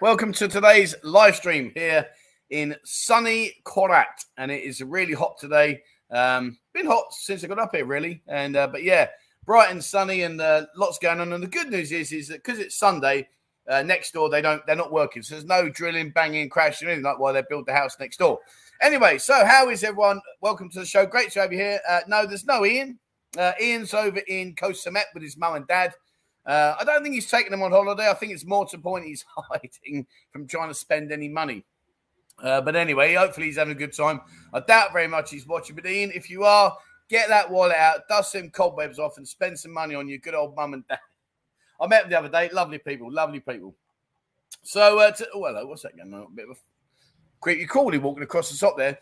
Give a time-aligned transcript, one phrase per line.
[0.00, 2.06] Welcome to today's live stream here
[2.48, 5.82] in sunny Korat, and it is really hot today.
[6.10, 9.08] Um, been hot since I got up here, really, and uh, but yeah,
[9.44, 11.34] bright and sunny, and uh, lots going on.
[11.34, 13.28] And the good news is, is that because it's Sunday,
[13.68, 17.04] uh, next door they don't, they're not working, so there's no drilling, banging, crashing, anything
[17.04, 18.38] like while they build the house next door.
[18.80, 20.18] Anyway, so how is everyone?
[20.40, 21.04] Welcome to the show.
[21.04, 21.80] Great to have you here.
[21.86, 22.98] Uh, no, there's no Ian.
[23.36, 25.92] Uh, Ian's over in Koh Samet with his mum and dad.
[26.48, 28.08] Uh, I don't think he's taking them on holiday.
[28.08, 31.62] I think it's more to the point he's hiding from trying to spend any money.
[32.42, 34.22] Uh, but anyway, hopefully he's having a good time.
[34.54, 35.76] I doubt very much he's watching.
[35.76, 36.74] But Ian, if you are,
[37.10, 40.34] get that wallet out, dust some cobwebs off, and spend some money on your good
[40.34, 41.00] old mum and dad.
[41.80, 42.48] I met them the other day.
[42.50, 43.74] Lovely people, lovely people.
[44.62, 46.22] So, uh, to, oh, hello, what's that going on?
[46.22, 46.60] A bit of a
[47.40, 48.98] creepy crawly walking across the top there.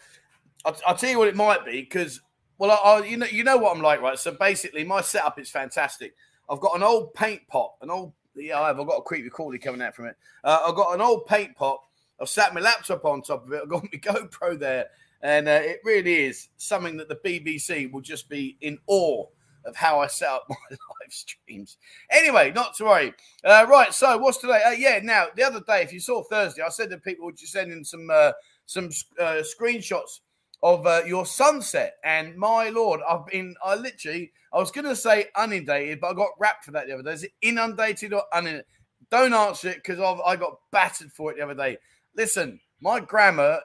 [0.64, 2.20] I'll, I'll tell you what it might be because,
[2.58, 4.18] well, I, I, you know, you know what I'm like, right?
[4.18, 6.14] So basically, my setup is fantastic.
[6.48, 8.78] I've got an old paint pot, an old yeah, I have.
[8.78, 10.16] I've got a creepy crawly coming out from it.
[10.44, 11.80] Uh, I've got an old paint pot.
[12.20, 13.62] I've sat my laptop on top of it.
[13.62, 14.86] I've got my GoPro there,
[15.22, 19.26] and uh, it really is something that the BBC will just be in awe
[19.64, 21.78] of how I set up my live streams.
[22.10, 23.14] Anyway, not to worry.
[23.44, 24.62] Uh, right, so what's today?
[24.64, 27.40] Uh, yeah, now the other day, if you saw Thursday, I said to people, would
[27.40, 28.32] you send in some uh,
[28.66, 28.90] some
[29.20, 30.20] uh, screenshots
[30.66, 31.94] of uh, your sunset.
[32.02, 36.14] And my lord, I've been, I literally, I was going to say inundated, but I
[36.14, 37.12] got wrapped for that the other day.
[37.12, 38.64] Is it inundated or inundated?
[39.08, 41.78] Don't answer it because I got battered for it the other day.
[42.16, 43.60] Listen, my grammar,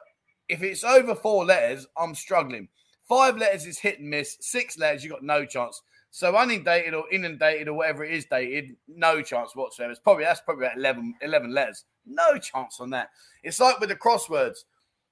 [0.48, 2.68] if it's over four letters, I'm struggling.
[3.08, 4.36] Five letters is hit and miss.
[4.40, 5.82] Six letters, you got no chance.
[6.12, 9.90] So inundated or inundated or whatever it is dated, no chance whatsoever.
[9.90, 11.84] It's probably that's probably about 11, 11 letters.
[12.06, 13.08] No chance on that.
[13.42, 14.58] It's like with the crosswords.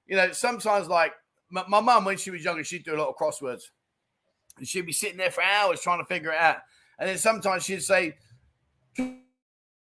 [0.07, 1.15] You know, sometimes like
[1.51, 3.65] my, my mum, when she was younger, she'd do a lot of crosswords.
[4.59, 6.59] And she'd be sitting there for hours trying to figure it out.
[6.99, 8.17] And then sometimes she'd say,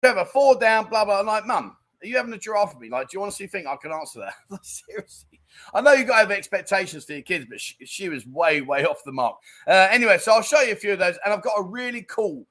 [0.02, 1.20] Trevor, four down, blah, blah.
[1.20, 2.90] I'm like, Mum, are you having a giraffe with me?
[2.90, 4.34] Like, do you honestly think I can answer that?
[4.62, 5.40] seriously.
[5.72, 8.60] I know you've got to have expectations for your kids, but she, she was way,
[8.60, 9.36] way off the mark.
[9.66, 11.16] Uh, anyway, so I'll show you a few of those.
[11.24, 12.46] And I've got a really cool,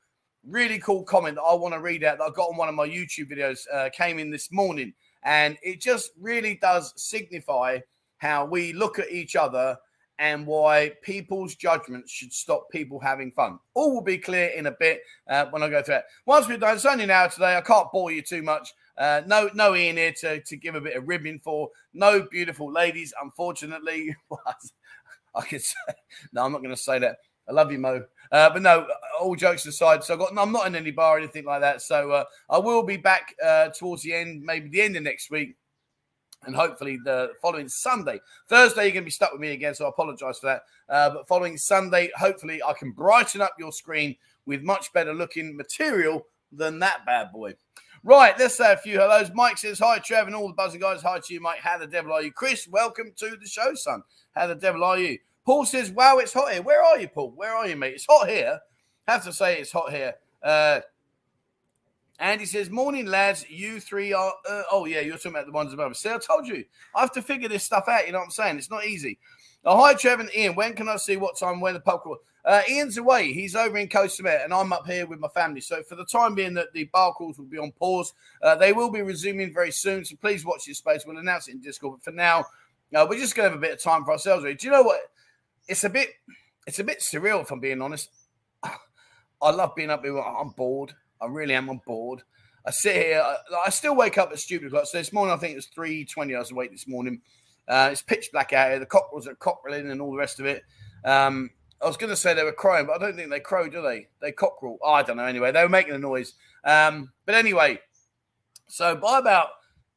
[0.47, 2.75] really cool comment that I want to read out that I got on one of
[2.75, 4.93] my YouTube videos, uh, came in this morning.
[5.23, 7.79] And it just really does signify
[8.23, 9.77] how we look at each other
[10.17, 13.59] and why people's judgments should stop people having fun.
[13.73, 16.05] All will be clear in a bit uh, when I go through it.
[16.25, 17.57] Once we've done, it's only now today.
[17.57, 18.73] I can't bore you too much.
[18.97, 21.67] Uh, no, no Ian here to, to give a bit of ribbing for.
[21.93, 24.15] No beautiful ladies, unfortunately.
[25.35, 25.75] I could say,
[26.31, 27.17] no, I'm not going to say that.
[27.49, 28.05] I love you, Mo.
[28.31, 28.87] Uh, but no,
[29.19, 31.81] all jokes aside, so got, I'm not in any bar or anything like that.
[31.81, 35.29] So uh, I will be back uh, towards the end, maybe the end of next
[35.29, 35.57] week
[36.45, 38.19] and hopefully the following Sunday.
[38.47, 40.63] Thursday, you're going to be stuck with me again, so I apologize for that.
[40.89, 44.15] Uh, but following Sunday, hopefully I can brighten up your screen
[44.45, 47.53] with much better looking material than that bad boy.
[48.05, 49.31] Right, let's say a few hellos.
[49.33, 51.01] Mike says, Hi, Trev, and all the buzzing guys.
[51.01, 51.59] Hi to you, Mike.
[51.59, 52.33] How the devil are you?
[52.33, 54.03] Chris, welcome to the show, son.
[54.35, 55.19] How the devil are you?
[55.45, 56.61] Paul says, Wow, it's hot here.
[56.61, 57.31] Where are you, Paul?
[57.33, 57.93] Where are you, mate?
[57.93, 58.59] It's hot here.
[59.07, 60.15] have to say it's hot here.
[60.43, 60.81] Uh,
[62.23, 63.45] Andy says, Morning, lads.
[63.49, 64.31] You three are.
[64.49, 65.97] Uh, oh, yeah, you're talking about the ones above.
[65.97, 66.63] See, I told you.
[66.95, 68.05] I have to figure this stuff out.
[68.05, 68.57] You know what I'm saying?
[68.57, 69.19] It's not easy.
[69.65, 70.55] Oh, hi, Trevor and Ian.
[70.55, 72.19] When can I see what time when the pub crawl?
[72.45, 73.33] Uh, Ian's away.
[73.33, 75.59] He's over in Koh Samet, and I'm up here with my family.
[75.59, 78.13] So, for the time being, that the bar calls will be on pause.
[78.41, 80.05] Uh, they will be resuming very soon.
[80.05, 81.03] So, please watch this space.
[81.05, 81.99] We'll announce it in Discord.
[81.99, 82.45] But for now,
[82.95, 84.45] uh, we're just going to have a bit of time for ourselves.
[84.45, 84.55] Really.
[84.55, 85.01] Do you know what?
[85.67, 86.07] It's a bit.
[86.67, 88.11] It's a bit surreal, if I'm being honest.
[88.63, 90.17] I love being up here.
[90.17, 90.95] I'm bored.
[91.21, 92.21] I really am on board.
[92.65, 93.21] I sit here.
[93.21, 94.85] I, I still wake up at stupid o'clock.
[94.85, 96.35] So this morning, I think it was three twenty.
[96.35, 97.21] I was awake this morning.
[97.67, 98.79] Uh, it's pitch black out here.
[98.79, 100.63] The cockerels are cockerelling and all the rest of it.
[101.05, 101.49] Um,
[101.81, 103.81] I was going to say they were crowing, but I don't think they crow, do
[103.81, 104.07] they?
[104.21, 104.77] They cockerel.
[104.81, 105.25] Oh, I don't know.
[105.25, 106.33] Anyway, they were making a noise.
[106.63, 107.79] Um, but anyway,
[108.67, 109.49] so by about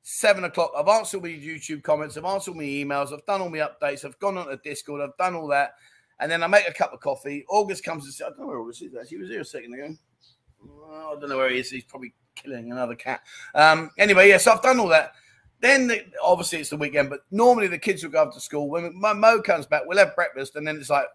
[0.02, 3.40] seven o'clock, I've answered all my YouTube comments, I've answered all my emails, I've done
[3.40, 5.74] all my updates, I've gone on to Discord, I've done all that,
[6.20, 7.44] and then I make a cup of coffee.
[7.48, 8.94] August comes and says, I don't know where August is.
[8.94, 9.94] Actually, he was here a second ago.
[10.68, 11.70] Well, I don't know where he is.
[11.70, 13.22] He's probably killing another cat.
[13.54, 15.12] Um, anyway, yeah, so I've done all that.
[15.60, 18.68] Then the, obviously it's the weekend, but normally the kids will go to school.
[18.68, 21.06] When my Mo comes back, we'll have breakfast, and then it's like,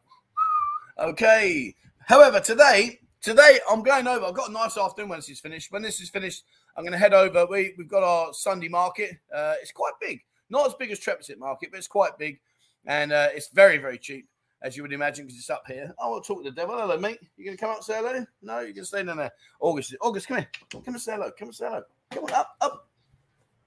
[1.00, 1.76] okay.
[2.00, 4.26] However, today, today I'm going over.
[4.26, 5.72] I've got a nice afternoon this is finished.
[5.72, 6.44] When this is finished,
[6.76, 7.46] I'm going to head over.
[7.46, 9.12] We we've got our Sunday market.
[9.34, 12.40] Uh, it's quite big, not as big as Trepesit Market, but it's quite big,
[12.86, 14.28] and uh, it's very very cheap
[14.62, 15.94] as you would imagine, because it's up here.
[15.98, 16.78] Oh, I want to talk to the devil.
[16.78, 17.20] Hello, mate.
[17.38, 18.26] You going to come up and say hello?
[18.42, 19.32] No, you can stay down there.
[19.60, 20.50] August, August, come here.
[20.72, 21.32] Come and say hello.
[21.38, 21.84] Come and say hello.
[22.12, 22.90] Come on, up, up,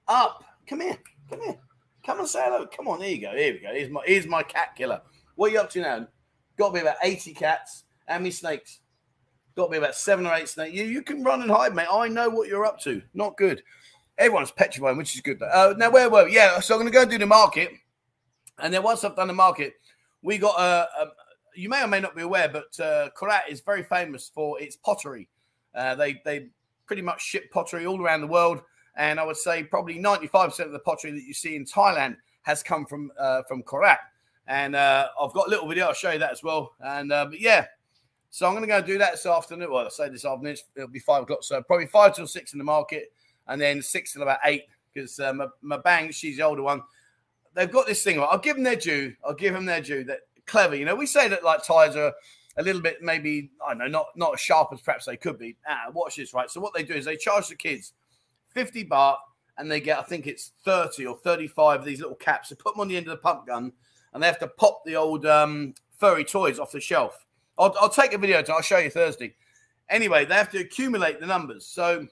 [0.07, 0.43] up.
[0.67, 0.97] Come here.
[1.29, 1.57] Come here.
[2.05, 2.67] Come and say hello.
[2.67, 3.35] Come on, there you go.
[3.35, 3.73] Here we go.
[3.73, 5.01] Here's my, here's my cat killer.
[5.35, 6.07] What are you up to now?
[6.57, 7.83] Got be about 80 cats.
[8.07, 8.79] How many snakes?
[9.55, 10.75] Got be about seven or eight snakes.
[10.75, 11.87] You, you can run and hide, mate.
[11.91, 13.01] I know what you're up to.
[13.13, 13.63] Not good.
[14.17, 15.41] Everyone's petrified, which is good.
[15.41, 16.35] Uh, now, where were we?
[16.35, 17.71] Yeah, so I'm going to go do the market.
[18.59, 19.73] And then once I've done the market,
[20.25, 21.07] we got a, a
[21.55, 24.75] you may or may not be aware, but uh, Korat is very famous for its
[24.75, 25.29] pottery.
[25.73, 26.47] Uh, they they
[26.87, 28.61] pretty much ship pottery all around the world,
[28.97, 32.63] and I would say probably 95% of the pottery that you see in Thailand has
[32.63, 33.99] come from uh, from Korat.
[34.47, 35.87] And uh, I've got a little video.
[35.87, 36.73] I'll show you that as well.
[36.83, 37.65] And uh, but yeah,
[38.31, 39.71] so I'm going to go do that this afternoon.
[39.71, 40.57] Well, I say this afternoon.
[40.75, 41.43] It'll be five o'clock.
[41.43, 43.13] So probably five till six in the market,
[43.47, 46.81] and then six till about eight because uh, my, my bang, she's the older one.
[47.55, 48.19] They've got this thing.
[48.19, 48.27] Right?
[48.29, 49.15] I'll give them their due.
[49.23, 50.03] I'll give them their due.
[50.03, 50.75] That clever.
[50.75, 52.13] You know, we say that like Thais are
[52.57, 55.39] a little bit maybe I don't know, not not as sharp as perhaps they could
[55.39, 55.55] be.
[55.67, 56.49] Ah, watch this, right?
[56.49, 57.93] So what they do is they charge the kids
[58.55, 59.17] 50 baht
[59.57, 62.49] and they get, I think it's 30 or 35 of these little caps.
[62.49, 63.71] They put them on the end of the pump gun
[64.13, 67.25] and they have to pop the old um, furry toys off the shelf.
[67.57, 69.35] I'll, I'll take a video, I'll show you Thursday.
[69.89, 71.65] Anyway, they have to accumulate the numbers.
[71.65, 72.07] So,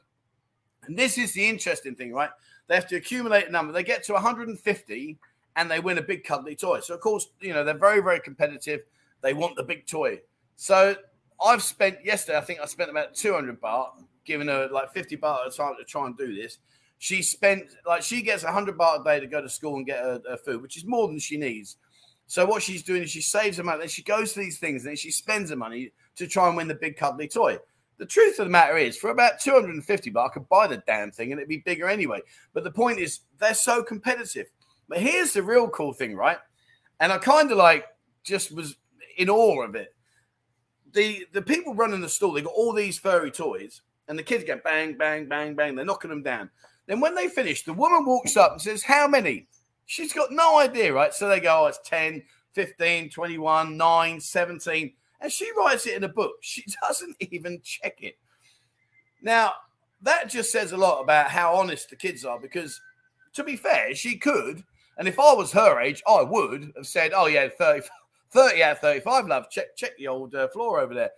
[0.86, 2.30] and this is the interesting thing, right?
[2.68, 3.74] They have to accumulate a number.
[3.74, 5.20] They get to 150
[5.56, 6.80] and they win a big cuddly toy.
[6.80, 8.82] So, of course, you know, they're very, very competitive.
[9.22, 10.22] They want the big toy.
[10.56, 10.96] So,
[11.44, 15.46] I've spent yesterday, I think I spent about 200 baht, giving her like 50 baht
[15.46, 16.60] at a time to try and do this.
[17.00, 20.00] She spent, like, she gets 100 baht a day to go to school and get
[20.00, 21.78] her, her food, which is more than she needs.
[22.28, 24.84] So, what she's doing is she saves her money, then she goes to these things,
[24.84, 27.60] and then she spends her money to try and win the big cuddly toy.
[27.98, 31.12] The truth of the matter is, for about 250 baht, I could buy the damn
[31.12, 32.22] thing and it'd be bigger anyway.
[32.54, 34.48] But the point is, they're so competitive.
[34.88, 36.38] But here's the real cool thing, right?
[37.00, 37.86] And I kind of like
[38.24, 38.76] just was
[39.18, 39.96] in awe of it.
[40.94, 44.44] The the people running the store, they got all these furry toys, and the kids
[44.44, 45.76] go bang, bang, bang, bang.
[45.76, 46.50] They're knocking them down.
[46.86, 49.48] Then when they finish, the woman walks up and says, How many?
[49.86, 51.14] She's got no idea, right?
[51.14, 54.94] So they go, Oh, it's 10, 15, 21, 9, 17.
[55.22, 56.36] And she writes it in a book.
[56.42, 58.18] She doesn't even check it.
[59.22, 59.54] Now,
[60.02, 62.82] that just says a lot about how honest the kids are because,
[63.34, 64.64] to be fair, she could
[64.98, 67.88] and if I was her age, I would have said, "Oh yeah, 30,
[68.32, 69.50] 30 out of 35, love.
[69.50, 71.12] Check check the old uh, floor over there."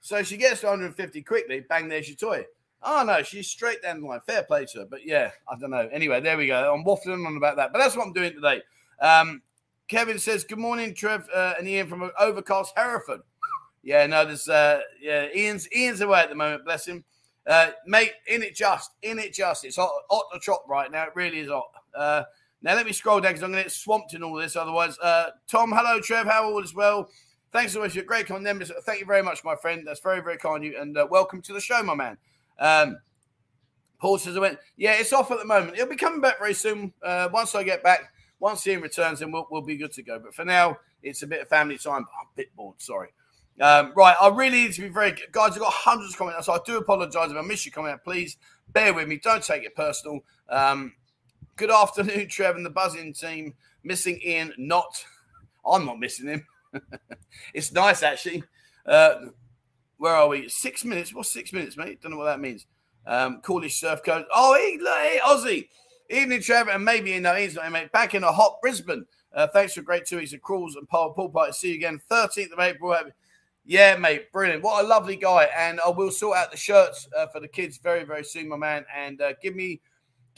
[0.00, 1.60] So she gets to 150 quickly.
[1.68, 2.46] Bang, there's your toy.
[2.82, 4.20] Oh no, she's straight down the line.
[4.26, 4.86] Fair play to her.
[4.86, 5.88] But yeah, I don't know.
[5.92, 6.72] Anyway, there we go.
[6.74, 8.62] I'm waffling on about that, but that's what I'm doing today.
[9.00, 9.42] Um,
[9.88, 13.20] Kevin says, "Good morning, Trev uh, and Ian from overcast Hereford."
[13.82, 16.64] Yeah, no, there's uh, yeah, Ian's Ian's away at the moment.
[16.64, 17.04] Bless him.
[17.46, 19.64] Uh, mate, in it just, in it just.
[19.64, 21.04] It's hot, hot to chop right now.
[21.04, 21.70] It really is hot.
[21.94, 22.22] Uh,
[22.62, 24.56] now let me scroll down because I'm going to get swamped in all this.
[24.56, 27.08] Otherwise, uh, Tom, hello, Trev, how all is well?
[27.52, 27.94] Thanks so much.
[27.94, 28.70] You're great comment.
[28.84, 29.86] Thank you very much, my friend.
[29.86, 30.80] That's very, very kind of you.
[30.80, 32.16] And uh, welcome to the show, my man.
[32.58, 32.98] Um,
[33.98, 35.74] Paul says, I went, yeah, it's off at the moment.
[35.74, 36.92] It'll be coming back very soon.
[37.02, 40.18] Uh, once I get back, once Ian returns, then we'll, we'll be good to go.
[40.18, 42.06] But for now, it's a bit of family time.
[42.18, 43.08] I'm a bit bored, sorry.
[43.60, 45.32] Um, right, I really need to be very good.
[45.32, 45.52] guys.
[45.52, 48.02] I've got hundreds of comments, so I do apologize if I miss you coming out.
[48.04, 49.18] Please bear with me.
[49.18, 50.20] Don't take it personal.
[50.48, 50.94] Um,
[51.60, 53.52] Good afternoon, Trev and the buzzing team.
[53.84, 55.04] Missing Ian, not.
[55.62, 56.46] I'm not missing him.
[57.52, 58.44] it's nice, actually.
[58.86, 59.26] Uh,
[59.98, 60.48] where are we?
[60.48, 61.14] Six minutes.
[61.14, 62.00] What's six minutes, mate?
[62.00, 62.64] Don't know what that means.
[63.06, 64.24] Um, Cornish surf code.
[64.34, 65.68] Oh, hey, look, hey, Aussie.
[66.08, 67.92] Evening, Trevor, and maybe you know he's not mate.
[67.92, 69.04] Back in a hot Brisbane.
[69.30, 71.52] Uh, thanks for great two weeks of crawls and pool, pool party.
[71.52, 72.96] See you again, 13th of April.
[73.66, 74.62] Yeah, mate, brilliant.
[74.62, 75.50] What a lovely guy.
[75.54, 78.56] And I will sort out the shirts uh, for the kids very, very soon, my
[78.56, 78.86] man.
[78.96, 79.82] And uh, give me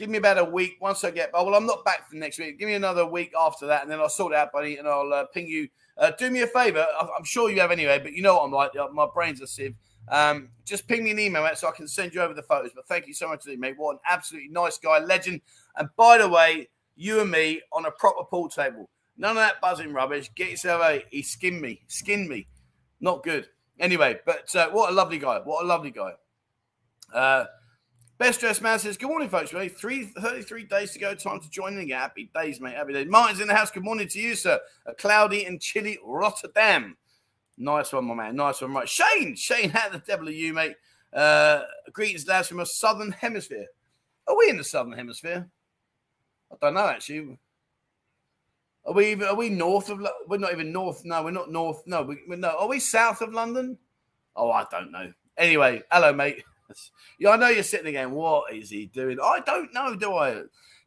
[0.02, 1.30] Give me about a week once I get.
[1.32, 2.58] Oh, well, I'm not back for next week.
[2.58, 5.12] Give me another week after that, and then I'll sort it out, buddy, and I'll
[5.12, 5.68] uh, ping you.
[5.96, 6.84] Uh, do me a favor.
[7.16, 8.72] I'm sure you have anyway, but you know what I'm like.
[8.92, 9.76] My brain's a sieve.
[10.08, 12.72] Um, just ping me an email, mate, so I can send you over the photos.
[12.74, 13.74] But thank you so much, mate.
[13.76, 15.40] What an absolutely nice guy, legend.
[15.76, 18.90] And by the way, you and me on a proper pool table.
[19.16, 20.32] None of that buzzing rubbish.
[20.34, 21.04] Get yourself a.
[21.12, 21.82] He skinned me.
[21.86, 22.48] Skinned me.
[23.00, 23.46] Not good.
[23.78, 25.38] Anyway, but uh, what a lovely guy.
[25.44, 26.14] What a lovely guy.
[27.14, 27.44] Uh,
[28.18, 29.52] Best dressed man says, Good morning, folks.
[29.52, 29.76] Mate.
[29.76, 31.14] Three, 33 days to go.
[31.14, 31.88] Time to join in.
[31.90, 32.74] Happy days, mate.
[32.74, 33.08] Happy days.
[33.08, 33.70] Martin's in the house.
[33.70, 34.60] Good morning to you, sir.
[34.86, 36.96] A cloudy and chilly Rotterdam.
[37.58, 38.36] Nice one, my man.
[38.36, 38.74] Nice one.
[38.74, 38.88] Right.
[38.88, 39.34] Shane.
[39.34, 40.76] Shane, how the devil are you, mate?
[41.12, 43.66] Uh, greetings, lads, from a southern hemisphere.
[44.26, 45.48] Are we in the southern hemisphere?
[46.50, 47.38] I don't know, actually.
[48.84, 51.84] Are we even, are we north of we're not even north no we're not north
[51.86, 53.78] no we, we're no are we south of London
[54.34, 56.42] oh I don't know anyway hello mate
[57.18, 58.12] yeah, I know you're sitting again.
[58.12, 59.18] What is he doing?
[59.22, 60.42] I don't know, do I?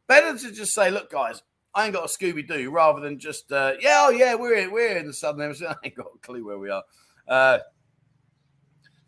[0.06, 1.42] Better to just say, look, guys,
[1.74, 4.72] I ain't got a Scooby Doo rather than just, uh, yeah, oh, yeah, we're in,
[4.72, 5.68] we're in the Southern Hemisphere.
[5.82, 6.82] I ain't got a clue where we are.
[7.28, 7.58] Uh,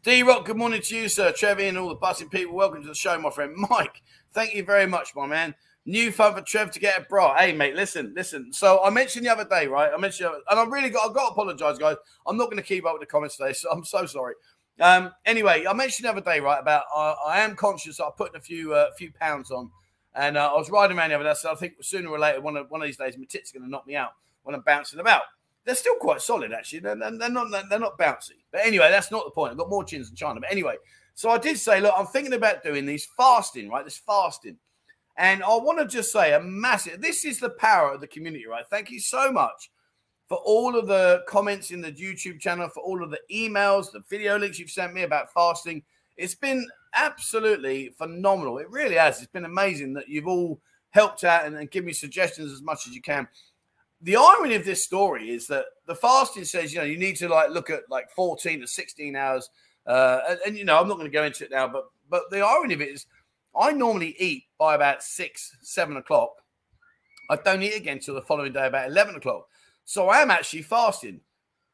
[0.02, 1.32] D Rock, good morning to you, sir.
[1.32, 2.54] Trevor and all the buzzing people.
[2.54, 3.54] Welcome to the show, my friend.
[3.70, 5.54] Mike, thank you very much, my man.
[5.86, 7.34] New fun for Trev to get a bra.
[7.34, 8.52] Hey, mate, listen, listen.
[8.52, 9.90] So I mentioned the other day, right?
[9.92, 11.96] I mentioned, and I really got, I've got to apologize, guys.
[12.26, 14.34] I'm not going to keep up with the comments today, so I'm so sorry.
[14.80, 18.36] Um, anyway, I mentioned the other day, right, about I, I am conscious I putting
[18.36, 19.70] a few uh, few pounds on,
[20.14, 21.34] and uh, I was riding around the other day.
[21.34, 23.58] So I think sooner or later, one of one of these days, my tits are
[23.58, 24.12] going to knock me out
[24.44, 25.22] when I'm bouncing about.
[25.64, 26.78] They're still quite solid, actually.
[26.78, 28.38] They're, they're not they're not bouncy.
[28.52, 29.52] But anyway, that's not the point.
[29.52, 30.40] I've got more chins than China.
[30.40, 30.76] But anyway,
[31.14, 33.84] so I did say, look, I'm thinking about doing these fasting, right?
[33.84, 34.56] This fasting.
[35.16, 38.46] And I want to just say a massive, this is the power of the community,
[38.46, 38.64] right?
[38.70, 39.68] Thank you so much
[40.28, 44.02] for all of the comments in the YouTube channel, for all of the emails, the
[44.10, 45.82] video links you've sent me about fasting.
[46.16, 48.58] It's been absolutely phenomenal.
[48.58, 49.18] It really has.
[49.18, 52.86] It's been amazing that you've all helped out and, and given me suggestions as much
[52.86, 53.26] as you can.
[54.02, 57.28] The irony of this story is that the fasting says, you know, you need to
[57.28, 59.50] like look at like 14 to 16 hours.
[59.86, 62.30] Uh, and, and, you know, I'm not going to go into it now, but but
[62.30, 63.06] the irony of it is
[63.58, 66.30] I normally eat by about six, seven o'clock.
[67.30, 69.46] I don't eat again till the following day about 11 o'clock.
[69.88, 71.22] So I am actually fasting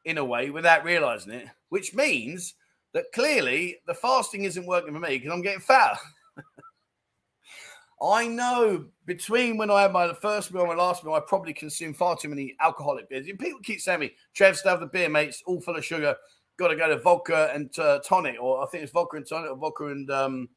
[0.05, 2.55] in a way without realizing it, which means
[2.93, 5.97] that clearly the fasting isn't working for me because I'm getting fat.
[8.01, 11.51] I know between when I had my first meal and my last meal, I probably
[11.51, 13.25] consumed far too many alcoholic beers.
[13.25, 16.15] People keep saying to me, Trev, still have the beer, mates, all full of sugar.
[16.55, 19.51] Got to go to vodka and uh, tonic, or I think it's vodka and tonic,
[19.51, 20.47] or vodka and um,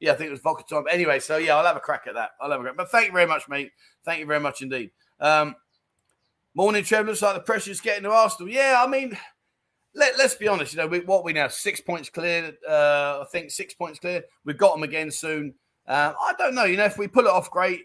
[0.00, 0.92] yeah, I think it was vodka tonic.
[0.92, 2.32] Anyway, so yeah, I'll have a crack at that.
[2.42, 2.76] I'll have a crack.
[2.76, 3.70] But thank you very much, mate.
[4.04, 4.90] Thank you very much indeed.
[5.18, 5.56] Um,
[6.56, 7.04] Morning, Trev.
[7.04, 8.50] Looks like the pressure's getting to Arsenal.
[8.50, 9.14] Yeah, I mean,
[9.94, 10.72] let, us be honest.
[10.72, 12.56] You know, we, what we now six points clear.
[12.66, 14.24] Uh, I think six points clear.
[14.46, 15.52] We've got them again soon.
[15.86, 16.64] Uh, I don't know.
[16.64, 17.82] You know, if we pull it off, great.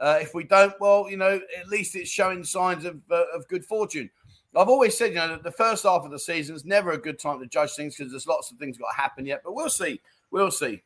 [0.00, 3.46] Uh, if we don't, well, you know, at least it's showing signs of, uh, of
[3.48, 4.08] good fortune.
[4.56, 6.98] I've always said, you know, that the first half of the season is never a
[6.98, 9.42] good time to judge things because there's lots of things got to happen yet.
[9.44, 10.00] But we'll see.
[10.30, 10.82] We'll see.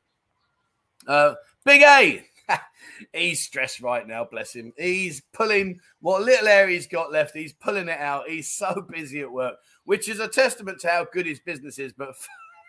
[1.07, 2.25] Uh, Big A.
[3.13, 4.73] he's stressed right now, bless him.
[4.77, 8.29] He's pulling what little air he's got left, he's pulling it out.
[8.29, 11.93] He's so busy at work, which is a testament to how good his business is.
[11.93, 12.15] But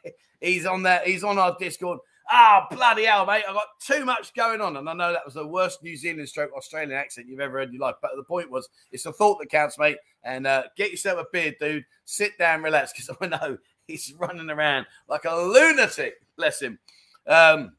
[0.42, 2.00] he's on that, he's on our Discord.
[2.32, 3.44] Ah, oh, bloody hell, mate.
[3.48, 4.78] I've got too much going on.
[4.78, 7.70] And I know that was the worst New Zealand stroke Australian accent you've ever heard
[7.70, 7.96] in your life.
[8.04, 9.98] But the point was, it's the thought that counts, mate.
[10.24, 11.86] And uh, get yourself a beard, dude.
[12.06, 13.58] Sit down, relax, because I know
[13.88, 16.22] he's running around like a lunatic.
[16.38, 16.78] Bless him.
[17.26, 17.74] Um,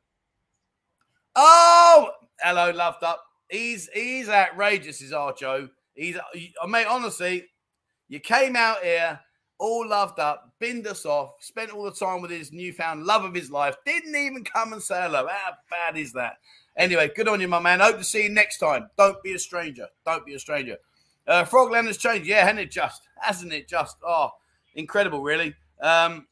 [1.37, 2.11] oh,
[2.41, 3.25] hello, loved up.
[3.49, 5.71] He's he's outrageous, is Archo.
[5.95, 7.47] He's I mean, honestly,
[8.09, 9.21] you came out here
[9.59, 13.35] all loved up, binned us off, spent all the time with his newfound love of
[13.35, 15.27] his life, didn't even come and say hello.
[15.27, 16.39] How bad is that?
[16.77, 17.81] Anyway, good on you, my man.
[17.81, 18.89] Hope to see you next time.
[18.97, 19.87] Don't be a stranger.
[20.07, 20.77] Don't be a stranger.
[21.27, 22.27] Uh, Frogland has changed.
[22.27, 23.03] Yeah, hasn't it just?
[23.17, 23.97] Hasn't it just?
[24.05, 24.31] Oh,
[24.75, 25.55] incredible, really.
[25.83, 26.27] Um,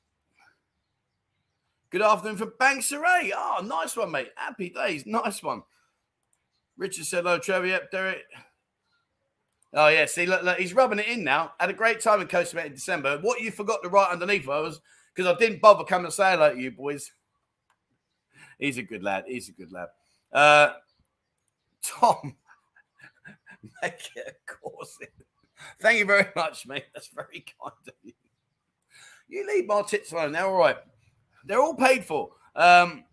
[1.90, 3.30] good afternoon from Bang Saray.
[3.34, 4.30] Oh, nice one, mate.
[4.36, 5.04] Happy days.
[5.06, 5.62] Nice one.
[6.76, 7.66] Richard said hello, Trevor.
[7.66, 8.24] Yep, Derek.
[9.74, 10.06] Oh, yeah.
[10.06, 11.52] See, look, look, he's rubbing it in now.
[11.60, 13.18] Had a great time in Koh Samet in December.
[13.20, 14.80] What you forgot to write underneath was
[15.14, 17.10] because I didn't bother coming to say hello to you, boys.
[18.58, 19.24] He's a good lad.
[19.26, 19.88] He's a good lad.
[20.32, 20.72] Uh,
[21.84, 22.36] Tom,
[23.82, 24.98] make it a course.
[25.80, 26.86] Thank you very much, mate.
[26.94, 28.12] That's very kind of you.
[29.28, 30.32] You leave my tits alone.
[30.32, 30.76] They're all right.
[31.44, 32.30] They're all paid for.
[32.54, 33.04] Um,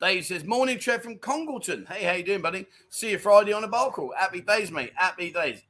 [0.00, 1.86] Dave says, Morning, Trev from Congleton.
[1.86, 2.66] Hey, how you doing, buddy?
[2.88, 4.14] See you Friday on the ball call.
[4.16, 4.92] Happy days, mate.
[4.94, 5.62] Happy days.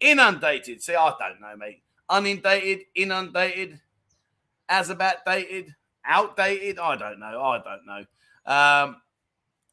[0.00, 0.82] Inundated.
[0.82, 1.82] See, I don't know, mate.
[2.10, 3.80] Unindated, inundated,
[4.68, 6.78] as about dated, outdated.
[6.78, 7.42] I don't know.
[7.42, 8.04] I don't know.
[8.46, 8.96] Um,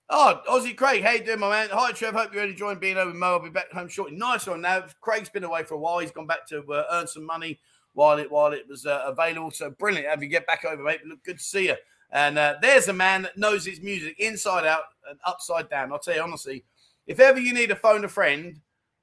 [0.09, 1.69] oh, Aussie Craig, how you doing, my man?
[1.71, 2.13] Hi, Trev.
[2.13, 3.33] Hope you're enjoying being over Mo.
[3.33, 4.17] I'll be back home shortly.
[4.17, 4.61] Nice one.
[4.61, 5.99] Now, Craig's been away for a while.
[5.99, 7.59] He's gone back to uh, earn some money
[7.95, 9.49] while it while it was uh, available.
[9.49, 10.07] So brilliant.
[10.07, 10.99] Have you get back over, mate?
[11.05, 11.75] Look, good to see you.
[12.11, 15.91] And uh, there's a man that knows his music inside out and upside down.
[15.91, 16.63] I'll tell you honestly,
[17.07, 18.59] if ever you need to phone a friend,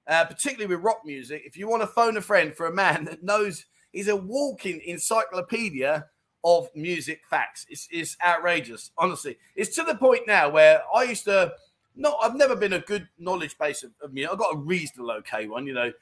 [0.07, 3.05] uh, particularly with rock music, if you want to phone a friend for a man
[3.07, 6.07] that knows he's a walking encyclopedia
[6.45, 8.91] of music facts, it's, it's outrageous.
[8.99, 11.53] Honestly, it's to the point now where I used to.
[11.97, 12.19] not.
[12.23, 14.33] I've never been a good knowledge base of, of music.
[14.33, 15.93] I've got a reasonable okay one, you know,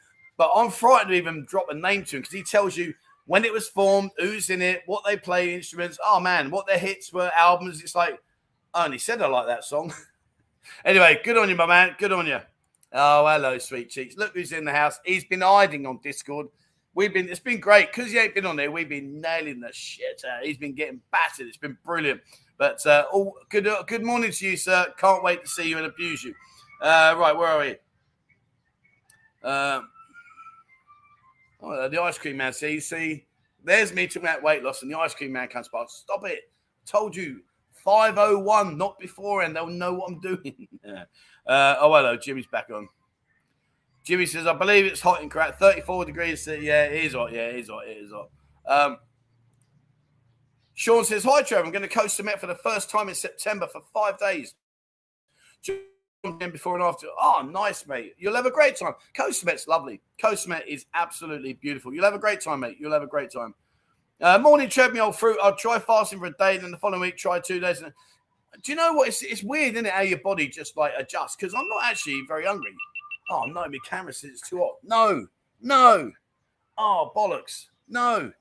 [0.41, 2.95] but I'm frightened to even drop a name to him because he tells you
[3.27, 5.99] when it was formed, who's in it, what they play instruments.
[6.03, 7.83] Oh man, what their hits were, albums.
[7.83, 8.19] It's like
[8.73, 9.93] I only said I like that song.
[10.87, 11.95] anyway, good on you, my man.
[11.99, 12.39] Good on you.
[12.91, 14.17] Oh, hello, sweet cheeks.
[14.17, 14.99] Look who's in the house.
[15.05, 16.47] He's been hiding on Discord.
[16.95, 18.71] We've been, it's been great because he ain't been on there.
[18.71, 20.43] We've been nailing the shit out.
[20.43, 21.49] He's been getting battered.
[21.49, 22.23] It's been brilliant.
[22.57, 23.05] But uh,
[23.51, 24.87] good, uh, good morning to you, sir.
[24.97, 26.35] Can't wait to see you and abuse you.
[26.81, 27.77] Uh, right, where are we?
[29.47, 29.91] Um,
[31.63, 32.53] Oh, the ice cream man.
[32.53, 33.27] See, see,
[33.63, 35.85] there's me talking about weight loss, and the ice cream man comes by.
[35.89, 36.51] Stop it.
[36.87, 37.43] Told you.
[37.85, 40.69] 501, not before, and they'll know what I'm doing.
[40.85, 41.05] yeah.
[41.47, 42.17] uh, oh, hello.
[42.17, 42.89] Jimmy's back on.
[44.05, 45.57] Jimmy says, I believe it's hot in Korat.
[45.57, 46.47] 34 degrees.
[46.47, 47.33] Yeah, it is hot.
[47.33, 47.87] Yeah, it is hot.
[47.87, 48.29] It is hot.
[48.67, 48.99] Um,
[50.75, 51.67] Sean says, Hi, Trevor.
[51.67, 54.55] I'm going to Koh Met for the first time in September for five days.
[56.23, 57.07] Before and after.
[57.19, 58.15] Oh, nice, mate.
[58.19, 58.93] You'll have a great time.
[59.17, 60.03] Samet's lovely.
[60.23, 61.95] Samet is absolutely beautiful.
[61.95, 62.77] You'll have a great time, mate.
[62.79, 63.55] You'll have a great time.
[64.21, 65.39] Uh, morning treadmill fruit.
[65.43, 67.81] I'll try fasting for a day, then the following week try two days.
[67.81, 67.95] And...
[68.63, 69.09] Do you know what?
[69.09, 69.93] It's, it's weird, isn't it?
[69.93, 71.37] How your body just like adjusts.
[71.37, 72.75] Because I'm not actually very hungry.
[73.31, 74.75] Oh no, my camera says it's too hot.
[74.83, 75.27] No,
[75.63, 76.11] no.
[76.77, 77.67] Oh bollocks.
[77.89, 78.33] No.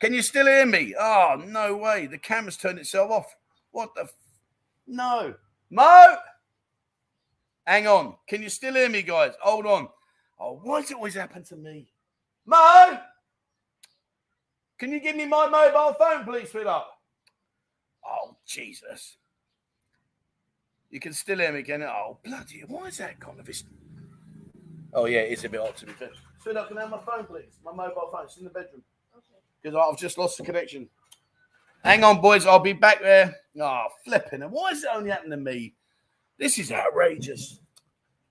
[0.00, 0.94] Can you still hear me?
[0.98, 2.06] Oh no way.
[2.06, 3.36] The camera's turned itself off.
[3.72, 4.02] What the?
[4.02, 4.14] F-
[4.86, 5.34] no,
[5.70, 6.16] Mo.
[7.66, 8.14] Hang on.
[8.28, 9.32] Can you still hear me, guys?
[9.40, 9.88] Hold on.
[10.38, 11.88] Oh, why does it always happen to me?
[12.44, 12.98] Mo.
[14.78, 16.86] Can you give me my mobile phone, please, sweetheart?
[18.06, 19.16] Oh, Jesus.
[20.90, 21.82] You can still hear me again.
[21.82, 23.42] Oh, bloody, why is that gone?
[23.44, 23.64] This...
[24.92, 26.10] Oh, yeah, it's a bit odd to be fair.
[26.42, 27.58] Sweetheart, can I have my phone, please?
[27.64, 28.24] My mobile phone.
[28.24, 28.82] It's in the bedroom.
[29.60, 29.90] Because okay.
[29.90, 30.88] I've just lost the connection.
[31.82, 32.46] Hang on, boys.
[32.46, 33.34] I'll be back there.
[33.60, 34.42] Oh, flipping.
[34.42, 35.74] And why is it only happening to me?
[36.38, 37.60] This is outrageous.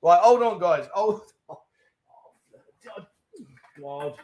[0.01, 0.87] Right, hold on, guys.
[0.93, 1.57] Hold on.
[1.57, 3.05] Oh,
[3.81, 4.15] God.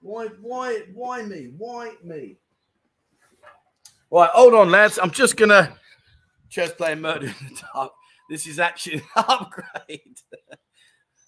[0.00, 1.50] Why, why, why me?
[1.56, 2.36] Why me?
[4.10, 4.98] Right, hold on, lads.
[5.02, 5.76] I'm just gonna
[6.48, 7.92] chess play murder in the dark.
[8.30, 10.18] This is actually an upgrade.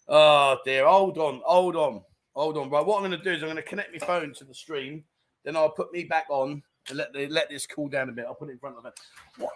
[0.09, 0.87] oh dear.
[0.87, 2.03] Hold on, hold on,
[2.35, 2.71] hold on.
[2.71, 5.05] Right, what I'm gonna do is I'm gonna connect my phone to the stream.
[5.45, 8.25] Then I'll put me back on let let this cool down a bit.
[8.27, 8.99] I'll put it in front of it.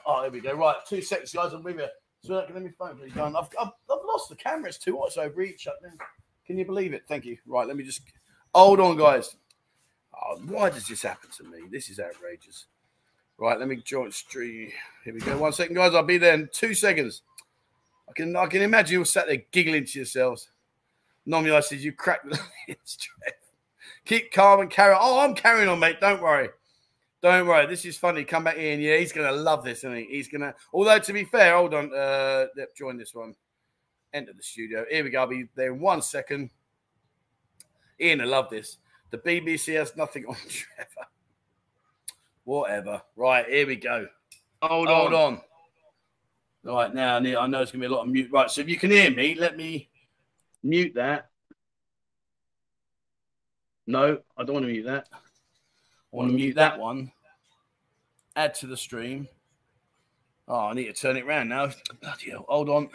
[0.06, 0.54] Oh, here we go.
[0.54, 1.52] Right, two seconds, guys.
[1.52, 1.86] I'm with you.
[2.22, 3.16] So let me phone, please.
[3.16, 4.68] I've, I've, I've lost the camera.
[4.68, 5.00] It's too.
[5.04, 5.66] It's over each.
[6.46, 7.04] Can you believe it?
[7.08, 7.38] Thank you.
[7.46, 8.02] Right, let me just
[8.54, 9.36] Hold on, guys.
[10.14, 11.68] Oh, why does this happen to me?
[11.70, 12.66] This is outrageous.
[13.38, 14.70] Right, let me join stream.
[15.04, 15.38] Here we go.
[15.38, 15.94] One second, guys.
[15.94, 17.22] I'll be there in two seconds.
[18.08, 20.50] I can I can imagine you all sat there giggling to yourselves.
[21.26, 22.38] Normally, I says you crack the
[24.04, 24.98] Keep calm and carry on.
[25.00, 26.00] Oh, I'm carrying on, mate.
[26.00, 26.48] Don't worry.
[27.22, 27.66] Don't worry.
[27.66, 28.24] This is funny.
[28.24, 28.80] Come back in.
[28.80, 30.04] Yeah, he's gonna love this, isn't he?
[30.04, 30.54] He's gonna.
[30.72, 31.92] Although to be fair, hold on.
[31.94, 33.34] Uh, join this one.
[34.12, 34.84] Enter the studio.
[34.90, 35.20] Here we go.
[35.20, 36.50] I'll be there in one second.
[38.00, 38.78] Ian, I love this.
[39.10, 41.08] The BBC has nothing on Trevor.
[42.44, 43.02] Whatever.
[43.16, 44.08] Right, here we go.
[44.62, 45.34] Hold, Hold on.
[45.34, 45.40] on.
[46.62, 48.30] Right now, I know it's going to be a lot of mute.
[48.32, 49.88] Right, so if you can hear me, let me
[50.62, 51.30] mute that.
[53.86, 55.08] No, I don't want to mute that.
[56.12, 57.12] I want to mute that one.
[58.36, 59.28] Add to the stream.
[60.48, 61.70] Oh, I need to turn it around now.
[62.00, 62.44] Bloody hell.
[62.48, 62.88] Hold on.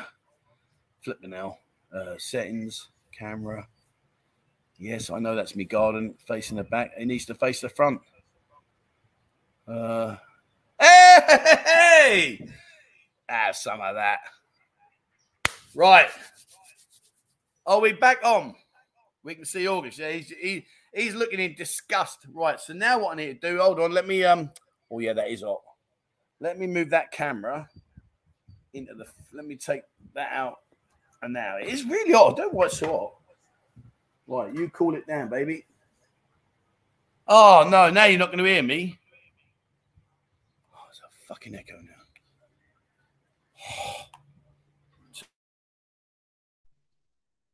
[1.01, 1.58] Flip the now.
[1.93, 3.67] Uh, settings, camera.
[4.78, 6.91] Yes, I know that's me garden facing the back.
[6.97, 8.01] It needs to face the front.
[9.65, 10.17] Uh,
[10.80, 12.45] hey,
[13.30, 14.19] have some of that.
[15.73, 16.10] Right.
[17.65, 18.56] Are we back on?
[19.23, 19.97] We can see August.
[19.97, 22.25] Yeah, he's he, he's looking in disgust.
[22.34, 22.60] Right.
[22.60, 23.60] So now what I need to do?
[23.60, 23.91] Hold on.
[23.91, 24.51] Let me um.
[24.89, 25.62] Oh yeah, that is hot.
[26.39, 27.69] Let me move that camera
[28.73, 29.05] into the.
[29.34, 29.81] Let me take
[30.13, 30.55] that out.
[31.21, 32.38] And now it is really hot.
[32.38, 33.13] Don't watch so hot.
[34.27, 35.65] Right, you cool it down, baby.
[37.27, 38.97] Oh no, now you're not going to hear me.
[40.73, 41.91] Oh, it's a fucking echo now.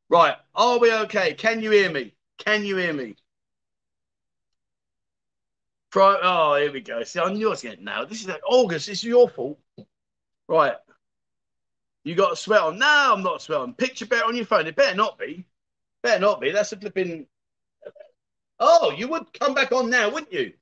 [0.08, 1.32] Right, are we okay?
[1.32, 2.12] Can you hear me?
[2.36, 3.16] Can you hear me?
[5.92, 7.04] Pro- oh, here we go.
[7.04, 8.06] See, I knew I was getting now.
[8.06, 8.86] This is like August.
[8.86, 9.60] This is your fault.
[10.48, 10.74] Right.
[12.02, 12.78] You got a sweat on.
[12.78, 13.74] No, I'm not sweating.
[13.74, 14.66] Picture better on your phone.
[14.66, 15.44] It better not be.
[16.02, 16.50] Better not be.
[16.50, 17.26] That's a flipping.
[18.58, 20.54] Oh, you would come back on now, wouldn't you?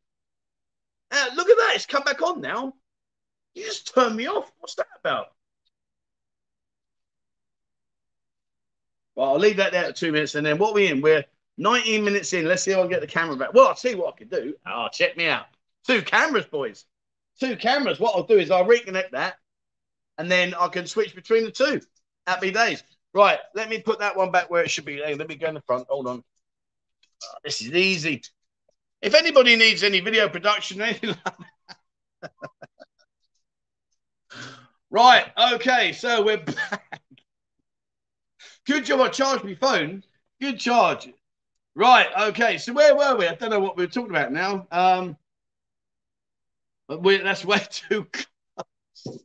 [1.12, 1.72] Uh, look at that.
[1.76, 2.74] It's come back on now.
[3.54, 4.50] You just turned me off.
[4.58, 5.28] What's that about?
[9.14, 10.34] Well, I'll leave that there at two minutes.
[10.34, 11.00] And then what are we in?
[11.00, 11.24] We're
[11.60, 12.46] 19 minutes in.
[12.46, 13.52] Let's see if I can get the camera back.
[13.52, 14.54] Well, I'll see what I can do.
[14.66, 15.46] Oh, check me out.
[15.86, 16.86] Two cameras, boys.
[17.38, 18.00] Two cameras.
[18.00, 19.34] What I'll do is I'll reconnect that
[20.18, 21.80] and then I can switch between the two.
[22.26, 22.82] Happy days.
[23.12, 24.96] Right, let me put that one back where it should be.
[24.96, 25.86] Hey, let me go in the front.
[25.88, 26.24] Hold on.
[27.22, 28.22] Oh, this is easy.
[29.02, 32.30] If anybody needs any video production, anything like
[34.90, 37.00] Right, okay, so we're back.
[38.66, 40.02] Good job I charged my phone.
[40.40, 41.08] Good charge.
[41.74, 43.26] Right, okay, so where were we?
[43.28, 44.66] I don't know what we were talking about now.
[44.70, 45.16] Um,
[46.88, 49.24] we, that's way too close.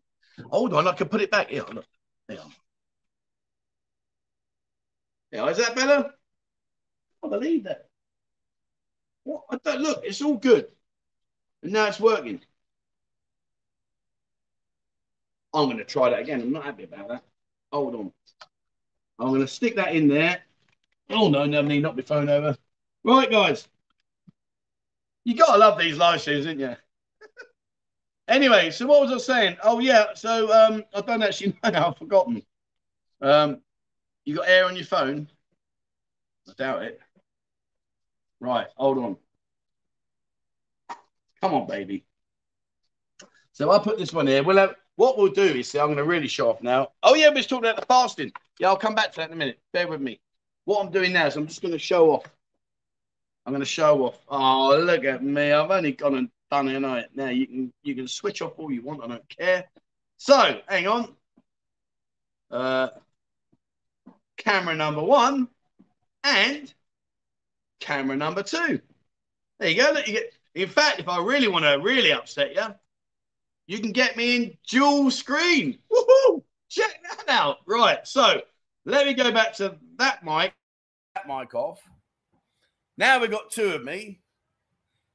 [0.51, 1.63] Hold on, I can put it back here.
[1.71, 1.85] Look.
[2.27, 2.39] Here.
[5.31, 6.11] Yeah, is that better?
[7.23, 7.89] I believe that.
[9.23, 9.43] What?
[9.49, 10.67] I don't, look, it's all good.
[11.63, 12.41] And now it's working.
[15.53, 16.41] I'm going to try that again.
[16.41, 17.23] I'm not happy about that.
[17.71, 18.11] Hold on.
[19.17, 20.43] I'm going to stick that in there.
[21.09, 22.57] Oh, no, no, need not my phone over.
[23.03, 23.67] Right, guys.
[25.23, 26.75] You gotta love these live streams, didn't you?
[28.27, 29.57] anyway, so what was I saying?
[29.63, 31.87] Oh yeah, so um, I don't actually know now.
[31.89, 32.43] I've forgotten.
[33.21, 33.61] Um,
[34.25, 35.27] you got air on your phone?
[36.47, 36.99] I doubt it.
[38.39, 39.17] Right, hold on.
[41.41, 42.05] Come on, baby.
[43.51, 44.43] So I put this one here.
[44.43, 46.91] Well, what we'll do is, see, I'm going to really show off now.
[47.03, 48.31] Oh yeah, we're talking about the fasting.
[48.59, 49.59] Yeah, I'll come back to that in a minute.
[49.73, 50.19] Bear with me.
[50.65, 52.25] What I'm doing now is I'm just going to show off.
[53.45, 54.19] I'm going to show off.
[54.27, 55.51] Oh, look at me.
[55.51, 56.81] I've only gone and done it.
[56.81, 57.05] Right?
[57.15, 59.03] Now you can you can switch off all you want.
[59.03, 59.65] I don't care.
[60.17, 61.15] So hang on.
[62.49, 62.89] Uh,
[64.37, 65.47] camera number one
[66.23, 66.73] and
[67.79, 68.81] camera number two.
[69.59, 69.91] There you go.
[69.93, 70.33] Look, you get.
[70.55, 72.63] In fact, if I really want to really upset you,
[73.67, 75.77] you can get me in dual screen.
[75.91, 76.41] Woohoo!
[76.69, 77.57] Check that out.
[77.67, 78.07] Right.
[78.07, 78.41] So
[78.85, 80.53] let me go back to that mic.
[81.15, 81.81] That mic off.
[82.97, 84.21] Now we've got two of me.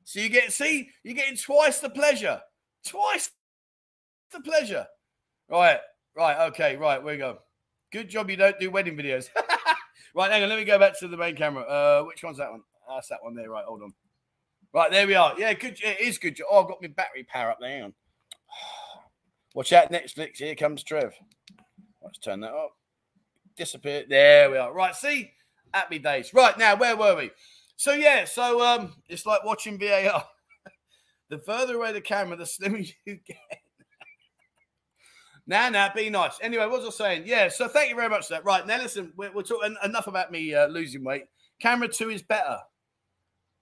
[0.05, 2.41] So you get see, you're getting twice the pleasure.
[2.87, 3.31] Twice
[4.33, 4.87] the pleasure.
[5.49, 5.79] Right,
[6.17, 7.39] right, okay, right, we go.
[7.93, 9.29] Good job you don't do wedding videos.
[10.15, 11.63] right, hang on, let me go back to the main camera.
[11.63, 12.63] Uh which one's that one?
[12.89, 13.65] That's that one there, right.
[13.65, 13.93] Hold on.
[14.73, 15.35] Right, there we are.
[15.37, 15.79] Yeah, good.
[15.83, 16.41] It is good.
[16.49, 17.89] Oh, I've got my battery power up there.
[19.55, 20.37] Watch out, Netflix.
[20.37, 21.13] Here comes Trev.
[22.03, 22.73] Let's turn that up.
[23.61, 24.07] Disappear.
[24.09, 24.73] There we are.
[24.73, 25.33] Right, see?
[25.75, 26.33] Happy days.
[26.33, 27.31] Right, now, where were we?
[27.77, 30.25] So, yeah, so um, it's like watching VAR.
[31.29, 33.37] the further away the camera, the slimmer you get.
[35.47, 36.39] Now, now, be nice.
[36.41, 37.25] Anyway, what was I saying?
[37.27, 38.47] Yeah, so thank you very much for that.
[38.47, 41.25] Right, now listen, we're, we're talking enough about me uh, losing weight.
[41.61, 42.57] Camera two is better.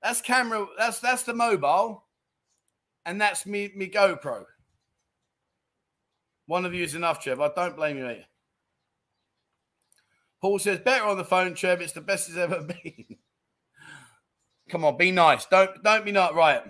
[0.00, 2.04] That's camera, that's that's the mobile,
[3.04, 4.44] and that's me, me GoPro.
[6.46, 7.40] One of you is enough, Trev.
[7.40, 8.24] I don't blame you, mate.
[10.40, 11.80] Paul says, better on the phone, Trev.
[11.80, 13.16] It's the best it's ever been.
[14.68, 15.46] Come on, be nice.
[15.46, 16.62] Don't don't be not right.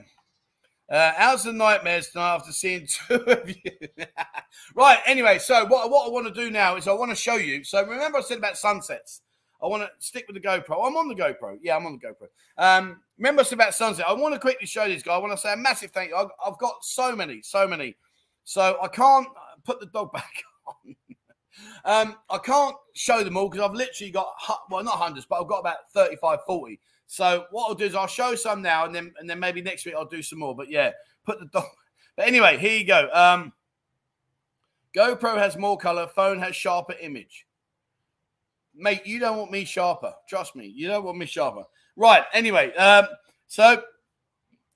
[0.90, 3.88] Uh, how's the nightmares tonight after seeing two of you?
[4.74, 5.00] right.
[5.06, 7.62] Anyway, so what, what I want to do now is I want to show you.
[7.64, 9.20] So remember I said about sunsets.
[9.62, 10.86] I want to stick with the GoPro.
[10.86, 11.58] I'm on the GoPro.
[11.60, 12.28] Yeah, I'm on the GoPro.
[12.56, 14.06] Um, remember I said about sunset.
[14.08, 15.14] I want to quickly show this guy.
[15.14, 16.16] I want to say a massive thank you.
[16.16, 17.96] I've, I've got so many, so many.
[18.44, 19.26] So I can't
[19.64, 20.32] put the dog back
[20.66, 20.94] on.
[21.88, 24.28] Um, I can't show them all because I've literally got,
[24.70, 26.78] well, not hundreds, but I've got about 35, 40.
[27.06, 29.86] So what I'll do is I'll show some now, and then and then maybe next
[29.86, 30.54] week I'll do some more.
[30.54, 30.92] But yeah,
[31.24, 31.64] put the dog.
[32.16, 33.08] But anyway, here you go.
[33.12, 33.52] Um,
[34.92, 36.08] GoPro has more color.
[36.08, 37.46] Phone has sharper image.
[38.74, 40.12] Mate, you don't want me sharper.
[40.28, 41.62] Trust me, you don't want me sharper.
[41.94, 42.24] Right.
[42.32, 43.06] Anyway, um,
[43.46, 43.84] so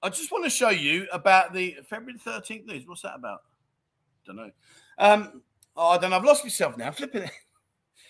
[0.05, 2.87] I just want to show you about the February thirteenth news.
[2.87, 3.41] What's that about?
[4.25, 4.51] Don't know.
[4.99, 5.43] Um,
[5.77, 6.13] oh, then.
[6.13, 6.91] I've lost myself now.
[6.93, 7.31] Flipping it.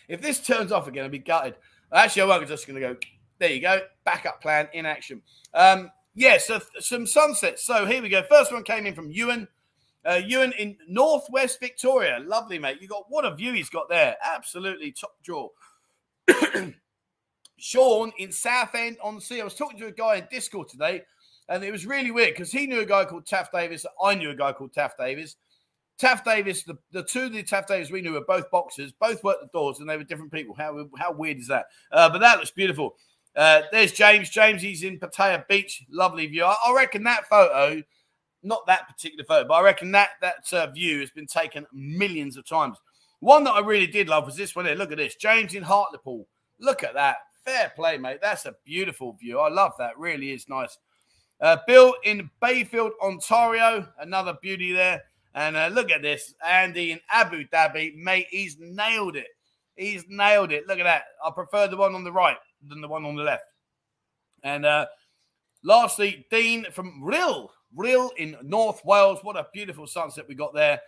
[0.08, 1.54] If this turns off again, I'll be gutted.
[1.92, 2.42] Actually, I won't.
[2.42, 2.96] I'm just going to go
[3.42, 3.80] there you go.
[4.04, 5.20] Backup plan in action.
[5.52, 7.64] Um, yeah, so some sunsets.
[7.64, 8.22] So here we go.
[8.30, 9.48] First one came in from Ewan.
[10.04, 12.20] Uh, Ewan in Northwest Victoria.
[12.24, 12.78] Lovely, mate.
[12.80, 14.16] You got what a view he's got there.
[14.24, 15.48] Absolutely top draw.
[17.58, 19.40] Sean in Southend on Sea.
[19.40, 21.02] I was talking to a guy in Discord today,
[21.48, 23.84] and it was really weird because he knew a guy called Taff Davis.
[24.00, 25.34] I knew a guy called Taff Davis.
[25.98, 29.42] Taff Davis, the, the two the Taff Davis we knew were both boxers, both worked
[29.42, 30.54] the doors, and they were different people.
[30.54, 31.66] How, how weird is that?
[31.92, 32.96] Uh, but that looks beautiful.
[33.34, 34.28] Uh, there's James.
[34.30, 35.84] James, he's in Pattaya Beach.
[35.90, 36.44] Lovely view.
[36.44, 37.82] I, I, reckon that photo,
[38.42, 42.36] not that particular photo, but I reckon that that uh, view has been taken millions
[42.36, 42.76] of times.
[43.20, 44.74] One that I really did love was this one here.
[44.74, 45.14] Look at this.
[45.14, 46.26] James in Hartlepool.
[46.58, 47.18] Look at that.
[47.44, 48.18] Fair play, mate.
[48.20, 49.38] That's a beautiful view.
[49.38, 49.98] I love that.
[49.98, 50.76] Really is nice.
[51.40, 53.88] Uh, Bill in Bayfield, Ontario.
[53.98, 55.02] Another beauty there.
[55.34, 56.34] And uh, look at this.
[56.44, 57.94] Andy in Abu Dhabi.
[57.96, 59.28] Mate, he's nailed it.
[59.76, 60.66] He's nailed it.
[60.66, 61.04] Look at that.
[61.24, 62.36] I prefer the one on the right
[62.68, 63.44] than the one on the left.
[64.42, 64.86] And uh,
[65.64, 69.20] lastly, Dean from Rhyl, Rhyl in North Wales.
[69.22, 70.80] What a beautiful sunset we got there.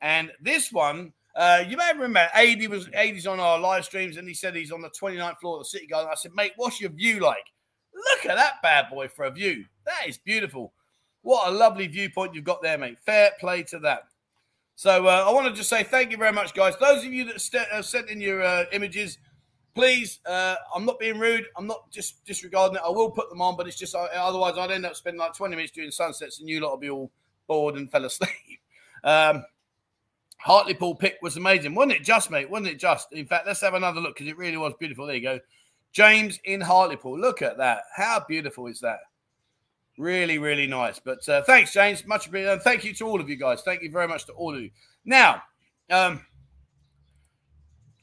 [0.00, 4.28] And this one, uh, you may remember, AD was AD's on our live streams, and
[4.28, 6.10] he said he's on the 29th floor of the City Garden.
[6.10, 7.44] I said, mate, what's your view like?
[7.94, 9.64] Look at that bad boy for a view.
[9.86, 10.72] That is beautiful.
[11.22, 12.98] What a lovely viewpoint you've got there, mate.
[13.04, 14.02] Fair play to that.
[14.76, 16.74] So uh, I want to just say thank you very much, guys.
[16.78, 19.18] Those of you that st- uh, sent in your uh, images,
[19.74, 21.46] please, uh, I'm not being rude.
[21.56, 22.82] I'm not just disregarding it.
[22.84, 25.56] I will put them on, but it's just otherwise I'd end up spending like 20
[25.56, 27.10] minutes doing sunsets and you lot will be all
[27.48, 28.30] bored and fell asleep.
[29.04, 29.44] Um,
[30.38, 32.02] Hartlepool pick was amazing, wasn't it?
[32.02, 32.80] Just, mate, wasn't it?
[32.80, 33.12] Just.
[33.12, 35.06] In fact, let's have another look because it really was beautiful.
[35.06, 35.38] There you go.
[35.92, 37.18] James in Hartlepool.
[37.18, 37.82] Look at that.
[37.94, 38.98] How beautiful is that?
[39.98, 41.00] Really, really nice.
[41.00, 42.06] But uh, thanks, James.
[42.06, 42.52] Much appreciated.
[42.52, 43.62] And thank you to all of you guys.
[43.62, 44.70] Thank you very much to all of you.
[45.04, 45.42] Now,
[45.90, 46.24] um,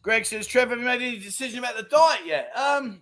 [0.01, 2.51] Greg says, Trevor, have you made any decision about the diet yet?
[2.55, 3.01] Um,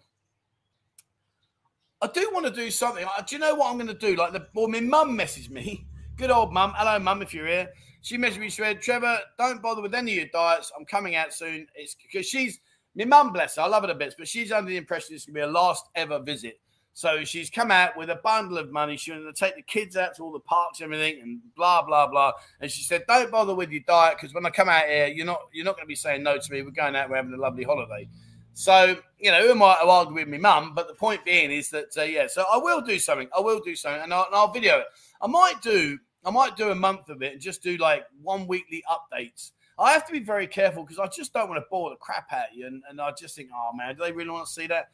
[2.01, 3.05] I do want to do something.
[3.27, 4.15] Do you know what I'm going to do?
[4.15, 5.87] Like the well, my mum messaged me.
[6.15, 6.73] Good old mum.
[6.75, 7.69] Hello, mum, if you're here.
[8.01, 8.49] She messaged me.
[8.49, 10.71] She said, "Trevor, don't bother with any of your diets.
[10.77, 12.59] I'm coming out soon." It's because she's
[12.95, 13.63] my mum, bless her.
[13.63, 15.47] I love her a bit, but she's under the impression it's going to be a
[15.47, 16.59] last ever visit.
[16.93, 18.97] So she's come out with a bundle of money.
[18.97, 21.81] She's going to take the kids out to all the parks, and everything, and blah
[21.81, 22.33] blah blah.
[22.61, 25.25] And she said, "Don't bother with your diet because when I come out here, you're
[25.25, 26.61] not you're not going to be saying no to me.
[26.61, 27.09] We're going out.
[27.09, 28.07] We're having a lovely holiday."
[28.53, 30.73] So you know, who am I to argue with my mum?
[30.75, 32.27] But the point being is that uh, yeah.
[32.27, 33.27] So I will do something.
[33.35, 34.85] I will do something, and I'll, and I'll video it.
[35.21, 35.97] I might do.
[36.25, 39.51] I might do a month of it and just do like one weekly updates.
[39.77, 42.31] I have to be very careful because I just don't want to bore the crap
[42.31, 42.67] at you.
[42.67, 44.89] And, and I just think, oh man, do they really want to see that?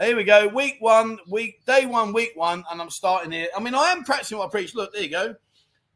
[0.00, 0.46] Here we go.
[0.46, 3.48] Week one, week day one, week one, and I'm starting here.
[3.56, 4.72] I mean, I am practicing what I preach.
[4.72, 5.34] Look, there you go.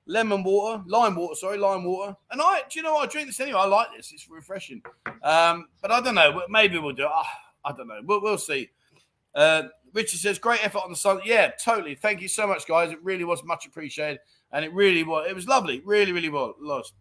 [0.06, 2.16] Lemon water, lime water, sorry, lime water.
[2.32, 2.96] And I, do you know?
[2.96, 3.60] I drink this anyway.
[3.60, 4.10] I like this.
[4.12, 4.82] It's refreshing.
[5.22, 6.42] Um, but I don't know.
[6.48, 7.06] Maybe we'll do.
[7.08, 7.22] Oh,
[7.64, 8.00] I don't know.
[8.02, 8.70] We'll, we'll see.
[9.36, 11.20] Uh, Richard says, great effort on the sun.
[11.24, 11.94] Yeah, totally.
[11.94, 12.90] Thank you so much, guys.
[12.90, 14.18] It really was much appreciated.
[14.50, 15.28] And it really was.
[15.28, 15.80] It was lovely.
[15.84, 16.92] Really, really was.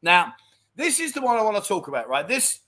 [0.00, 0.32] Now,
[0.74, 2.26] this is the one I want to talk about, right?
[2.26, 2.60] This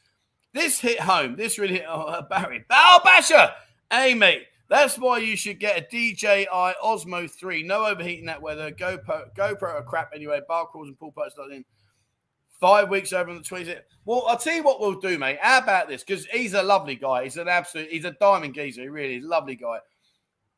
[0.54, 1.36] this hit home.
[1.36, 2.64] This really hit oh, Barry.
[2.68, 3.50] Bow Basher.
[3.90, 4.44] Hey, mate.
[4.68, 6.46] That's why you should get a DJI
[6.82, 7.62] Osmo 3.
[7.64, 8.70] No overheating that weather.
[8.70, 10.40] GoPro, GoPro are crap anyway.
[10.48, 11.64] Bar crawls and pool parts in.
[12.60, 13.82] Five weeks over on the 20th.
[14.06, 15.38] Well, I'll tell you what we'll do, mate.
[15.40, 16.02] How about this?
[16.02, 17.24] Because he's a lovely guy.
[17.24, 18.82] He's an absolute, he's a diamond geezer.
[18.82, 19.80] He really is a lovely guy.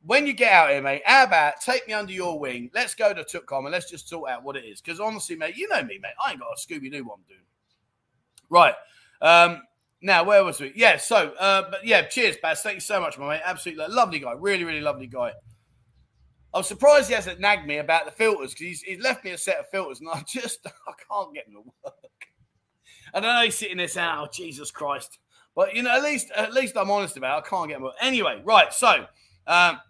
[0.04, 2.70] When you get out here, mate, how about take me under your wing?
[2.72, 4.80] Let's go to Tukcom and let's just sort out what it is.
[4.80, 6.12] Because honestly, mate, you know me, mate.
[6.24, 7.40] I ain't got a Scooby Doo what I'm doing.
[8.48, 8.74] Right.
[9.20, 9.62] Um,
[10.02, 10.72] now, where was we?
[10.76, 12.61] Yeah, so, uh, but yeah, cheers, Baz.
[12.61, 13.42] Thank you so much, my mate.
[13.44, 14.32] Absolutely lovely guy.
[14.32, 15.32] Really, really lovely guy.
[16.52, 19.38] I'm surprised he hasn't nagged me about the filters because he's, he's left me a
[19.38, 21.94] set of filters and I just I can't get them to work.
[23.14, 25.18] And I know he's sitting there saying, "Oh Jesus Christ,"
[25.54, 27.38] but you know at least at least I'm honest about.
[27.38, 27.46] It.
[27.46, 27.85] I can't get them.
[27.85, 27.94] Work.
[28.00, 28.72] Anyway, right.
[28.72, 29.06] So,
[29.46, 29.80] um,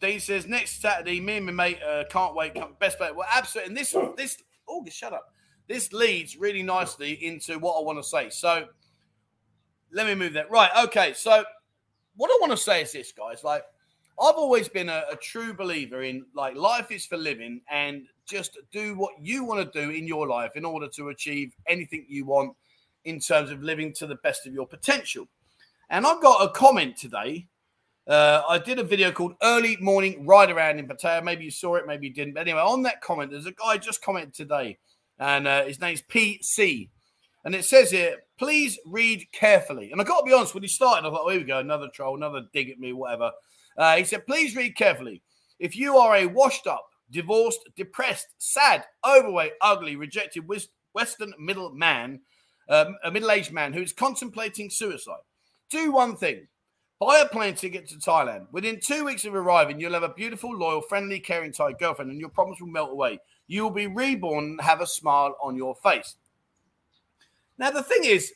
[0.00, 2.54] Dean says next Saturday, me and my mate uh, can't wait.
[2.80, 3.10] Best play.
[3.14, 3.70] Well, absolutely.
[3.70, 5.32] And this this oh, shut up
[5.68, 8.30] this leads really nicely into what I want to say.
[8.30, 8.66] So
[9.92, 10.50] let me move that.
[10.50, 10.70] Right.
[10.84, 11.12] Okay.
[11.14, 11.44] So
[12.16, 13.44] what I want to say is this, guys.
[13.44, 13.64] Like,
[14.20, 18.58] I've always been a, a true believer in like life is for living and just
[18.72, 22.24] do what you want to do in your life in order to achieve anything you
[22.24, 22.56] want
[23.04, 25.28] in terms of living to the best of your potential.
[25.90, 27.46] And I've got a comment today.
[28.08, 31.22] Uh, I did a video called Early Morning Ride Around in Pattaya.
[31.22, 32.34] Maybe you saw it, maybe you didn't.
[32.34, 34.78] But anyway, on that comment, there's a guy just commented today
[35.18, 36.88] and uh, his name's PC.
[37.44, 39.92] And it says here, please read carefully.
[39.92, 41.58] And I got to be honest, when he started, I thought, oh, here we go,
[41.58, 43.30] another troll, another dig at me, whatever.
[43.76, 45.22] Uh, he said, please read carefully.
[45.58, 50.48] If you are a washed up, divorced, depressed, sad, overweight, ugly, rejected
[50.92, 52.20] Western middle man,
[52.68, 55.22] um, a middle aged man who is contemplating suicide,
[55.70, 56.48] do one thing.
[56.98, 58.46] Buy a plane ticket to Thailand.
[58.52, 62.18] Within two weeks of arriving, you'll have a beautiful, loyal, friendly, caring Thai girlfriend, and
[62.18, 65.74] your problems will melt away you will be reborn and have a smile on your
[65.76, 66.16] face.
[67.58, 68.32] Now, the thing is,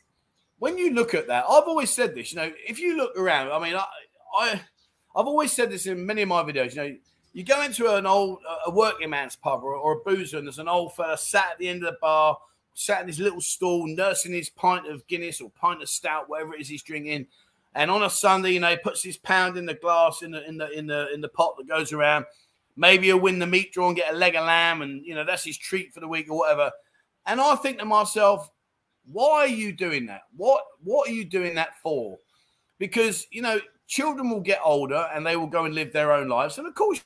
[0.59, 3.51] when you look at that, I've always said this, you know, if you look around,
[3.51, 3.85] I mean, I,
[4.38, 4.61] I
[5.16, 6.96] I've always said this in many of my videos, you know,
[7.33, 10.59] you go into an old a working man's pub or, or a boozer and there's
[10.59, 12.38] an old fella sat at the end of the bar,
[12.75, 16.55] sat in his little stool, nursing his pint of Guinness or pint of stout, whatever
[16.55, 17.27] it is he's drinking.
[17.75, 20.46] And on a Sunday, you know, he puts his pound in the glass in the
[20.46, 22.25] in the in the in the pot that goes around.
[22.76, 25.24] Maybe he'll win the meat draw and get a leg of lamb, and you know
[25.24, 26.70] that's his treat for the week or whatever.
[27.26, 28.50] And I think to myself,
[29.11, 30.22] why are you doing that?
[30.37, 32.18] What what are you doing that for?
[32.78, 36.28] Because you know, children will get older and they will go and live their own
[36.28, 36.59] lives.
[36.59, 37.02] And of course,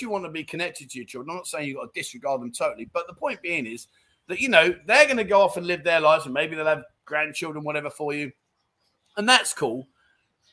[0.00, 1.30] you want to be connected to your children.
[1.30, 3.86] I'm not saying you've got to disregard them totally, but the point being is
[4.28, 6.66] that you know they're going to go off and live their lives, and maybe they'll
[6.66, 8.32] have grandchildren, whatever for you,
[9.16, 9.86] and that's cool.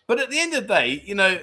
[0.07, 1.39] But at the end of the day, you know,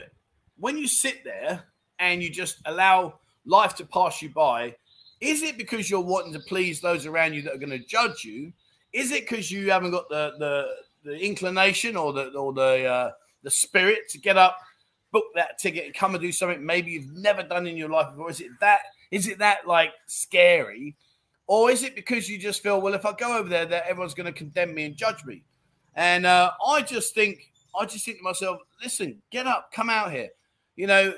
[0.58, 1.64] when you sit there
[1.98, 4.74] and you just allow life to pass you by,
[5.20, 8.24] is it because you're wanting to please those around you that are going to judge
[8.24, 8.52] you?
[8.92, 13.10] Is it because you haven't got the the, the inclination or the or the uh,
[13.42, 14.58] the spirit to get up,
[15.12, 18.10] book that ticket, and come and do something maybe you've never done in your life
[18.10, 18.30] before?
[18.30, 18.80] Is it that?
[19.10, 20.96] Is it that like scary,
[21.46, 24.14] or is it because you just feel well, if I go over there, that everyone's
[24.14, 25.42] going to condemn me and judge me?
[25.94, 30.12] And uh, I just think, I just think to myself, listen, get up, come out
[30.12, 30.28] here.
[30.76, 31.12] You know,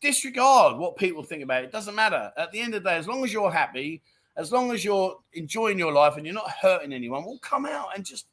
[0.00, 1.66] disregard what people think about it.
[1.66, 2.32] It doesn't matter.
[2.36, 4.02] At the end of the day, as long as you're happy,
[4.36, 7.88] as long as you're enjoying your life and you're not hurting anyone, well, come out
[7.94, 8.26] and just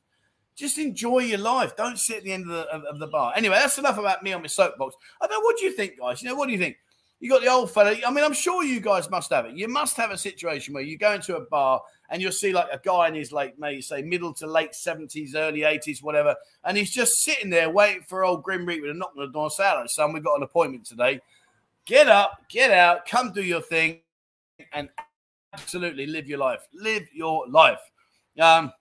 [0.56, 1.76] just enjoy your life.
[1.76, 3.32] Don't sit at the end of the, of, of the bar.
[3.36, 4.96] Anyway, that's enough about me on my soapbox.
[5.22, 5.46] I don't know.
[5.46, 6.24] What do you think, guys?
[6.24, 6.78] You know, what do you think?
[7.20, 7.96] You got the old fella.
[8.06, 9.56] I mean, I'm sure you guys must have it.
[9.56, 12.68] You must have a situation where you go into a bar and you'll see like
[12.72, 16.78] a guy in his like, maybe say middle to late 70s, early 80s, whatever, and
[16.78, 19.52] he's just sitting there waiting for old Grim Reaper to knock on the door and
[19.52, 21.20] say, Hello, son, we've got an appointment today.
[21.88, 24.02] Get up, get out, come do your thing,
[24.74, 24.90] and
[25.54, 26.68] absolutely live your life.
[26.74, 27.80] Live your life.
[28.40, 28.74] Um,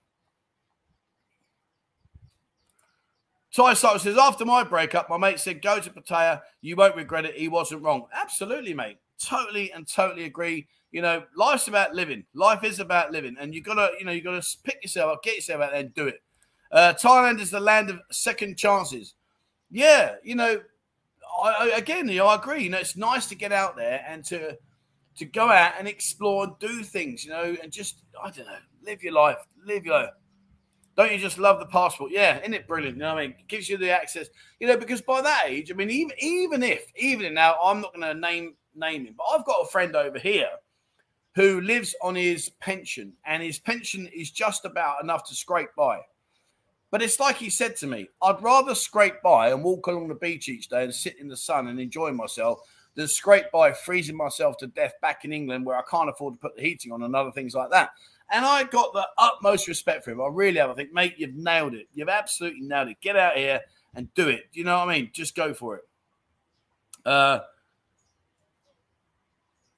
[3.54, 6.42] Ty Cycle says, after my breakup, my mate said, go to Pattaya.
[6.60, 7.36] You won't regret it.
[7.36, 8.06] He wasn't wrong.
[8.12, 8.98] Absolutely, mate.
[9.22, 10.66] Totally and totally agree.
[10.90, 12.24] You know, life's about living.
[12.34, 13.36] Life is about living.
[13.40, 15.94] And you gotta, you know, you gotta pick yourself up, get yourself out there and
[15.94, 16.20] do it.
[16.72, 19.14] Uh, Thailand is the land of second chances.
[19.70, 20.60] Yeah, you know,
[21.42, 22.64] I, again, you know, I agree.
[22.64, 24.56] You know, it's nice to get out there and to
[25.16, 28.58] to go out and explore and do things, you know, and just I don't know,
[28.84, 30.10] live your life, live your life.
[30.96, 32.10] Don't you just love the passport?
[32.10, 32.96] Yeah, isn't it brilliant?
[32.96, 33.36] You know I mean?
[33.38, 34.28] It gives you the access,
[34.60, 37.94] you know, because by that age, I mean, even even if, even now, I'm not
[37.94, 40.48] going to name name him, but I've got a friend over here
[41.34, 46.00] who lives on his pension, and his pension is just about enough to scrape by.
[46.90, 50.14] But it's like he said to me, I'd rather scrape by and walk along the
[50.14, 52.60] beach each day and sit in the sun and enjoy myself
[52.94, 56.40] than scrape by freezing myself to death back in England where I can't afford to
[56.40, 57.90] put the heating on and other things like that.
[58.30, 60.20] And I got the utmost respect for him.
[60.20, 60.70] I really have.
[60.70, 61.86] I think, mate, you've nailed it.
[61.94, 63.00] You've absolutely nailed it.
[63.00, 63.60] Get out here
[63.94, 64.48] and do it.
[64.52, 65.10] You know what I mean?
[65.12, 65.82] Just go for it.
[67.04, 67.40] Uh,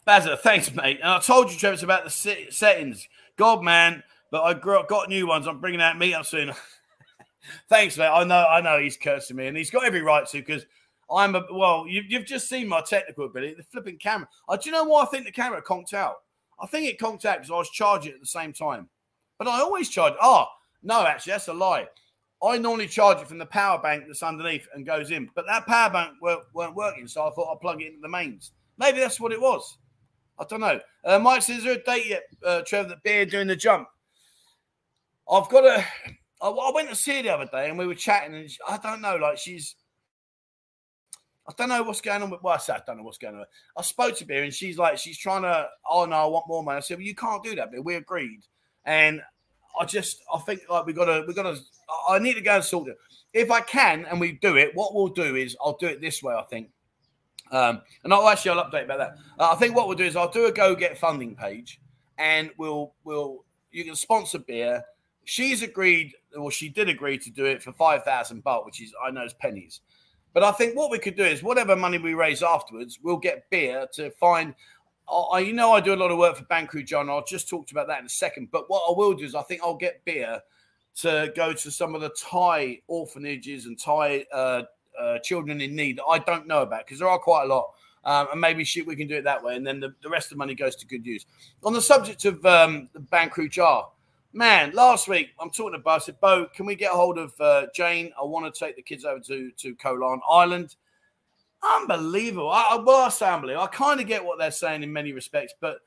[0.06, 1.00] Bazza, thanks, mate.
[1.02, 2.10] And I told you, Travis, about the
[2.50, 3.08] settings.
[3.36, 5.46] God, man, but I got new ones.
[5.46, 6.52] I'm bringing out meet up soon.
[7.68, 8.08] thanks, mate.
[8.08, 10.66] I know, I know he's cursing me, and he's got every right to because
[11.10, 11.86] I'm a well.
[11.88, 13.54] You, have just seen my technical ability.
[13.54, 14.28] The flipping camera.
[14.48, 16.16] Uh, do you know why I think the camera conked out?
[16.60, 18.88] I think it conked out because I was charging at the same time.
[19.38, 20.14] But I always charge.
[20.20, 20.46] Oh,
[20.82, 21.86] no, actually, that's a lie.
[22.42, 25.28] I normally charge it from the power bank that's underneath and goes in.
[25.34, 28.08] But that power bank weren't, weren't working, so I thought I'd plug it into the
[28.08, 28.52] mains.
[28.78, 29.78] Maybe that's what it was.
[30.38, 30.78] I don't know.
[31.04, 33.88] Uh, Mike says, is there a date yet, uh, Trevor, that Beer doing the jump?
[35.30, 35.84] I've got a.
[36.40, 38.58] I, I went to see her the other day and we were chatting, and she,
[38.68, 39.76] I don't know, like she's
[41.48, 42.42] I don't know what's going on with.
[42.42, 43.44] Well, I said I don't know what's going on.
[43.76, 45.68] I spoke to Beer and she's like, she's trying to.
[45.90, 46.76] Oh no, I want more money.
[46.76, 48.40] I said, well, you can't do that, but we agreed.
[48.84, 49.22] And
[49.80, 51.58] I just, I think like we gotta, we gotta.
[52.08, 52.98] I need to go and sort it.
[53.32, 56.22] If I can, and we do it, what we'll do is I'll do it this
[56.22, 56.34] way.
[56.34, 56.68] I think.
[57.50, 59.16] Um, and I'll actually I'll update about that.
[59.38, 61.80] Uh, I think what we'll do is I'll do a go get funding page,
[62.18, 64.84] and we'll we'll you can sponsor beer.
[65.28, 68.94] She's agreed, or she did agree to do it for five thousand baht, which is
[69.04, 69.82] I know is pennies.
[70.32, 73.48] But I think what we could do is whatever money we raise afterwards, we'll get
[73.50, 74.54] beer to find.
[75.06, 77.10] I, you know, I do a lot of work for Bangkok John.
[77.10, 78.48] I'll just talk about that in a second.
[78.50, 80.40] But what I will do is I think I'll get beer
[81.02, 84.62] to go to some of the Thai orphanages and Thai uh,
[84.98, 87.74] uh, children in need that I don't know about because there are quite a lot.
[88.04, 89.56] Um, and maybe shit, we can do it that way.
[89.56, 91.26] And then the, the rest of the money goes to good use.
[91.64, 93.88] On the subject of um, the Bangkok Jar,
[94.32, 95.90] man, last week I'm talking to Bo.
[95.90, 98.12] I said, Bo, can we get a hold of uh, Jane?
[98.20, 100.76] I want to take the kids over to to Koh Larn Island.
[101.62, 102.50] Unbelievable.
[102.50, 103.26] I, well, I say.
[103.26, 105.78] I kind of get what they're saying in many respects, but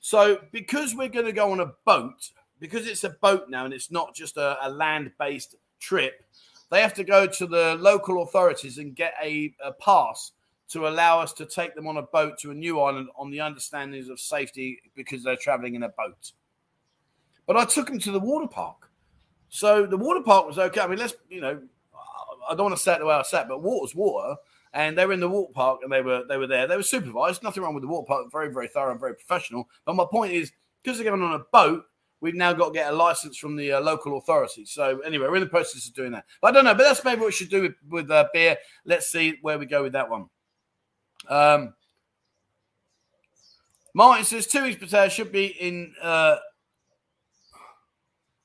[0.00, 3.74] so because we're going to go on a boat, because it's a boat now and
[3.74, 6.24] it's not just a, a land-based trip,
[6.70, 10.32] they have to go to the local authorities and get a, a pass
[10.68, 13.40] to allow us to take them on a boat to a new island on the
[13.40, 16.32] understandings of safety because they're traveling in a boat.
[17.48, 18.90] But I took him to the water park.
[19.48, 20.82] So the water park was okay.
[20.82, 21.60] I mean, let's, you know,
[22.48, 24.36] I don't want to say it the way I said, but water's water.
[24.74, 26.66] And they were in the water park and they were they were there.
[26.66, 27.42] They were supervised.
[27.42, 28.30] Nothing wrong with the water park.
[28.30, 29.66] Very, very thorough and very professional.
[29.86, 31.84] But my point is, because they're going on a boat,
[32.20, 34.70] we've now got to get a license from the uh, local authorities.
[34.70, 36.26] So anyway, we're in the process of doing that.
[36.42, 36.74] But I don't know.
[36.74, 38.58] But that's maybe what we should do with, with uh, beer.
[38.84, 40.26] Let's see where we go with that one.
[41.30, 41.72] Um,
[43.94, 46.36] Martin says two weeks Pattaya should be in uh,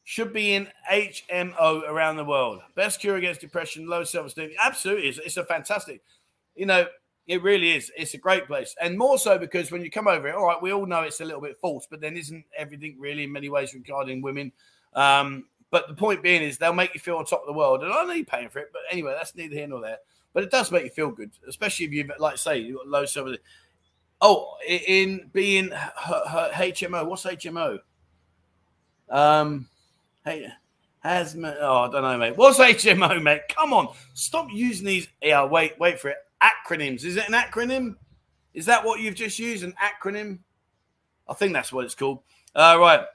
[0.04, 2.62] should be in HMO around the world.
[2.76, 4.52] Best cure against depression, low self esteem.
[4.62, 5.08] Absolutely.
[5.10, 6.02] It's, it's, a fantastic,
[6.56, 6.88] you know,
[7.26, 7.92] it really is.
[7.96, 8.76] It's a great place.
[8.82, 11.22] And more so because when you come over it, all right, we all know it's
[11.22, 14.52] a little bit false, but then isn't everything really in many ways regarding women?
[14.94, 17.82] Um, but the point being is they'll make you feel on top of the world.
[17.82, 19.98] And I know you're paying for it, but anyway, that's neither here nor there.
[20.34, 23.06] But it does make you feel good, especially if you, like say, you've got low
[23.06, 23.44] self esteem.
[24.20, 27.80] Oh, in being HMO, what's HMO?
[29.10, 29.68] Um,
[30.26, 30.48] Hey,
[31.00, 32.38] has oh, I don't know, mate.
[32.38, 33.42] What's HMO, mate?
[33.50, 35.08] Come on, stop using these.
[35.22, 36.18] Yeah, wait, wait for it.
[36.42, 37.04] Acronyms.
[37.04, 37.96] Is it an acronym?
[38.54, 39.64] Is that what you've just used?
[39.64, 40.40] An acronym?
[41.28, 42.20] I think that's what it's called.
[42.56, 43.06] All uh, right.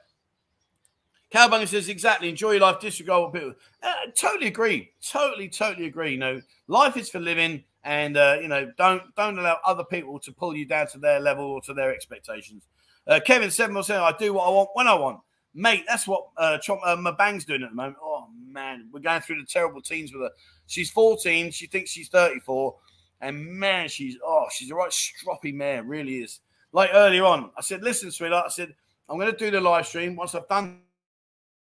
[1.33, 2.29] Cowbunga says exactly.
[2.29, 2.79] Enjoy your life.
[2.79, 3.53] Disregard what people.
[3.81, 4.91] Uh, totally agree.
[5.07, 6.11] Totally, totally agree.
[6.11, 10.19] You know, life is for living, and uh, you know don't don't allow other people
[10.19, 12.67] to pull you down to their level or to their expectations.
[13.07, 14.01] Uh, Kevin seven percent.
[14.01, 15.19] I do what I want when I want,
[15.53, 15.83] mate.
[15.87, 17.97] That's what uh, Chomp, uh, Mabang's doing at the moment.
[18.01, 20.31] Oh man, we're going through the terrible teens with her.
[20.67, 21.51] She's 14.
[21.51, 22.75] She thinks she's 34,
[23.21, 25.87] and man, she's oh, she's a right stroppy man.
[25.87, 26.39] Really is.
[26.71, 28.45] Like earlier on, I said, listen, sweetheart.
[28.47, 28.75] I said
[29.09, 30.15] I'm going to do the live stream.
[30.15, 30.81] Once I've done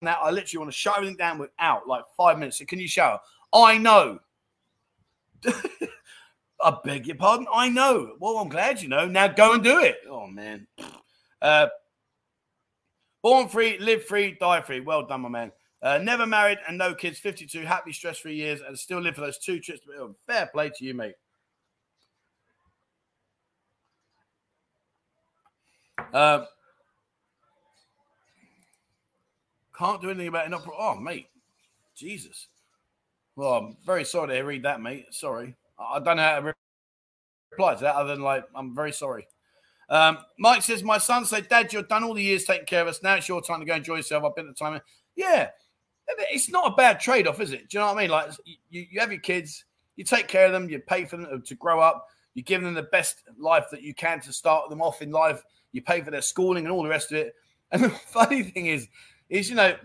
[0.01, 2.57] that, I literally want to shut everything down without like five minutes.
[2.59, 3.19] So can you shower?
[3.53, 4.19] I know.
[6.61, 7.47] I beg your pardon.
[7.53, 8.15] I know.
[8.19, 9.07] Well, I'm glad you know.
[9.07, 9.97] Now go and do it.
[10.09, 10.67] Oh man.
[11.41, 11.67] Uh,
[13.21, 14.79] born free, live free, die free.
[14.79, 15.51] Well done, my man.
[15.81, 17.19] Uh, never married and no kids.
[17.19, 19.81] 52, happy, stress-free years, and still live for those two trips.
[20.25, 21.15] Fair play to you, mate.
[26.13, 26.45] Uh,
[29.77, 30.59] can't do anything about it.
[30.77, 31.27] Oh, mate.
[31.95, 32.47] Jesus.
[33.35, 35.05] Well, I'm very sorry to read that, mate.
[35.11, 35.55] Sorry.
[35.79, 36.53] I don't know how to
[37.51, 39.27] reply to that other than like, I'm very sorry.
[39.89, 42.87] Um, Mike says, My son said, Dad, you've done all the years taking care of
[42.87, 43.01] us.
[43.01, 44.23] Now it's your time to go enjoy yourself.
[44.23, 44.81] I've been at the time.
[45.15, 45.49] Yeah.
[46.31, 47.69] It's not a bad trade off, is it?
[47.69, 48.11] Do you know what I mean?
[48.11, 48.31] Like,
[48.69, 49.65] you, you have your kids,
[49.95, 52.73] you take care of them, you pay for them to grow up, you give them
[52.73, 56.11] the best life that you can to start them off in life, you pay for
[56.11, 57.35] their schooling and all the rest of it.
[57.69, 58.87] And the funny thing is,
[59.27, 59.75] is, you know,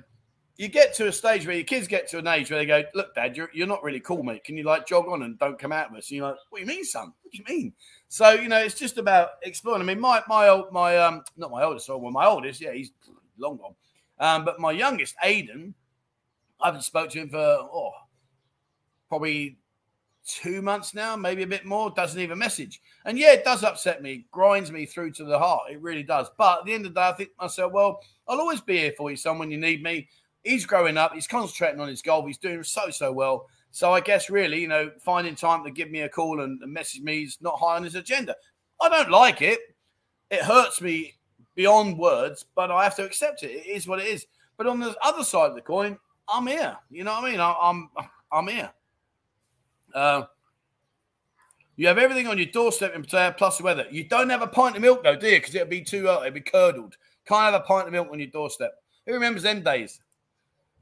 [0.56, 2.84] you get to a stage where your kids get to an age where they go,
[2.94, 4.44] "Look, Dad, you're, you're not really cool, mate.
[4.44, 6.58] Can you like jog on and don't come out with us?" And you're like, "What
[6.58, 7.12] do you mean, son?
[7.22, 7.72] What do you mean?"
[8.12, 9.80] So you know, it's just about exploring.
[9.80, 12.92] I mean, my my old my um not my oldest, well, my oldest, yeah, he's
[13.38, 13.74] long gone.
[14.18, 15.72] Um, but my youngest, Aiden,
[16.60, 17.92] I haven't spoke to him for oh
[19.08, 19.56] probably
[20.26, 21.90] two months now, maybe a bit more.
[21.90, 25.70] Doesn't even message, and yeah, it does upset me, grinds me through to the heart.
[25.70, 26.30] It really does.
[26.36, 28.92] But at the end of the day, I think myself, well, I'll always be here
[28.94, 30.06] for you, son, when you need me
[30.42, 31.14] he's growing up.
[31.14, 32.26] He's concentrating on his golf.
[32.26, 33.46] He's doing so so well.
[33.72, 37.00] So I guess really, you know, finding time to give me a call and, message
[37.00, 38.36] me is not high on his agenda.
[38.80, 39.58] I don't like it.
[40.30, 41.14] It hurts me
[41.54, 43.50] beyond words, but I have to accept it.
[43.50, 44.26] It is what it is.
[44.58, 45.98] But on the other side of the coin,
[46.28, 46.76] I'm here.
[46.90, 47.40] You know what I mean?
[47.40, 48.70] I, am I'm, I'm here.
[49.94, 50.24] Uh,
[51.76, 53.86] you have everything on your doorstep in plus the weather.
[53.90, 55.38] You don't have a pint of milk though, do you?
[55.38, 56.28] Because it'll be too early.
[56.28, 56.96] It'll be curdled.
[57.26, 58.72] Can't have a pint of milk on your doorstep.
[59.06, 60.00] Who remembers them days?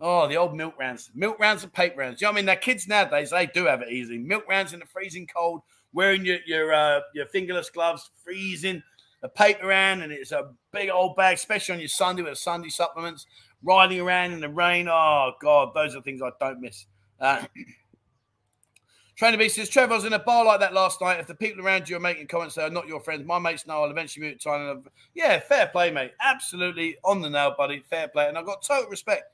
[0.00, 2.20] Oh, the old milk rounds, milk rounds and paper rounds.
[2.20, 2.46] You know what I mean?
[2.46, 4.16] Their kids nowadays, they do have it easy.
[4.16, 5.60] Milk rounds in the freezing cold,
[5.92, 8.82] wearing your your uh, your fingerless gloves, freezing.
[9.22, 12.70] A paper round, and it's a big old bag, especially on your Sunday with Sunday
[12.70, 13.26] supplements.
[13.62, 14.88] Riding around in the rain.
[14.88, 16.86] Oh God, those are things I don't miss.
[17.20, 17.44] Uh,
[19.16, 21.20] Trainer B says, Trevor, I was in a bar like that last night.
[21.20, 23.66] If the people around you are making comments that are not your friends, my mates
[23.66, 24.82] know I'll eventually move to time.
[25.14, 26.12] Yeah, fair play, mate.
[26.22, 27.84] Absolutely on the nail, buddy.
[27.90, 28.28] Fair play.
[28.28, 29.24] And I've got total respect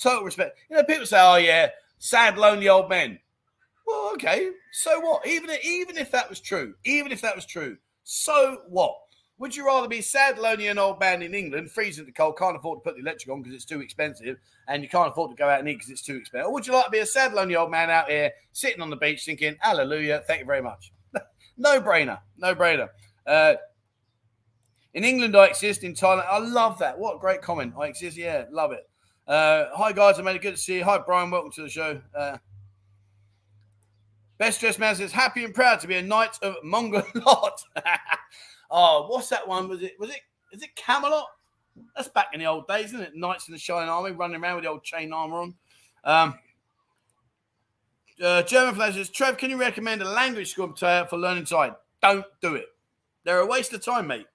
[0.00, 0.58] Total respect.
[0.70, 3.18] You know, people say, "Oh yeah, sad, lonely old men."
[3.86, 5.26] Well, okay, so what?
[5.26, 8.96] Even even if that was true, even if that was true, so what?
[9.38, 12.56] Would you rather be sad, lonely, and old man in England, freezing the cold, can't
[12.56, 14.36] afford to put the electric on because it's too expensive,
[14.68, 16.48] and you can't afford to go out and eat because it's too expensive?
[16.48, 18.90] Or would you like to be a sad, lonely old man out here sitting on
[18.90, 20.92] the beach thinking, Hallelujah, thank you very much?
[21.56, 22.90] no brainer, no brainer.
[23.26, 23.54] Uh,
[24.92, 25.84] in England, I exist.
[25.84, 26.98] In Thailand, I love that.
[26.98, 27.74] What a great comment.
[27.78, 28.18] I exist.
[28.18, 28.89] Yeah, love it.
[29.30, 30.18] Uh, hi, guys.
[30.18, 30.84] I'm good to see you.
[30.84, 31.30] Hi, Brian.
[31.30, 32.02] Welcome to the show.
[32.12, 32.36] Uh,
[34.38, 37.60] Best dressed man says, happy and proud to be a knight of Mongolot.
[38.72, 39.68] oh, what's that one?
[39.68, 40.16] Was it, was it,
[40.50, 41.26] is it Camelot?
[41.94, 43.14] That's back in the old days, isn't it?
[43.14, 45.54] Knights in the Shining Army running around with the old chain armor on.
[46.02, 46.34] Um,
[48.20, 51.70] uh, German says, Trev, can you recommend a language school for learning Thai?
[52.02, 52.66] Don't do it.
[53.22, 54.26] They're a waste of time, mate.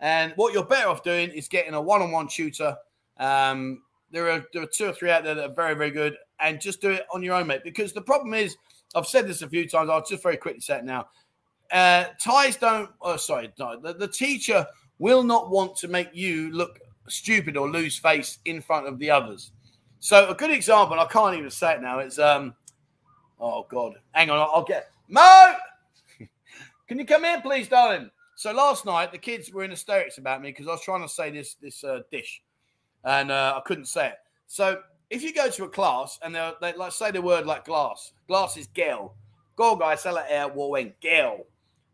[0.00, 2.76] And what you're better off doing is getting a one on one tutor.
[3.16, 3.80] Um,
[4.14, 6.60] there are there are two or three out there that are very very good, and
[6.60, 7.64] just do it on your own, mate.
[7.64, 8.56] Because the problem is,
[8.94, 9.90] I've said this a few times.
[9.90, 11.08] I'll just very quickly say it now.
[11.72, 12.90] Uh, Thais don't.
[13.02, 14.66] Oh, sorry, no, the, the teacher
[14.98, 19.10] will not want to make you look stupid or lose face in front of the
[19.10, 19.50] others.
[19.98, 21.98] So a good example, I can't even say it now.
[21.98, 22.54] It's um,
[23.40, 25.54] oh god, hang on, I'll, I'll get Mo.
[26.88, 28.10] Can you come in, please, darling?
[28.36, 31.08] So last night the kids were in hysterics about me because I was trying to
[31.08, 32.42] say this this uh, dish
[33.04, 34.14] and uh, I couldn't say it.
[34.46, 34.80] So
[35.10, 38.12] if you go to a class and they they like say the word like glass,
[38.28, 39.14] glass is gel.
[39.56, 41.46] Go guys, sell it air warwing gel.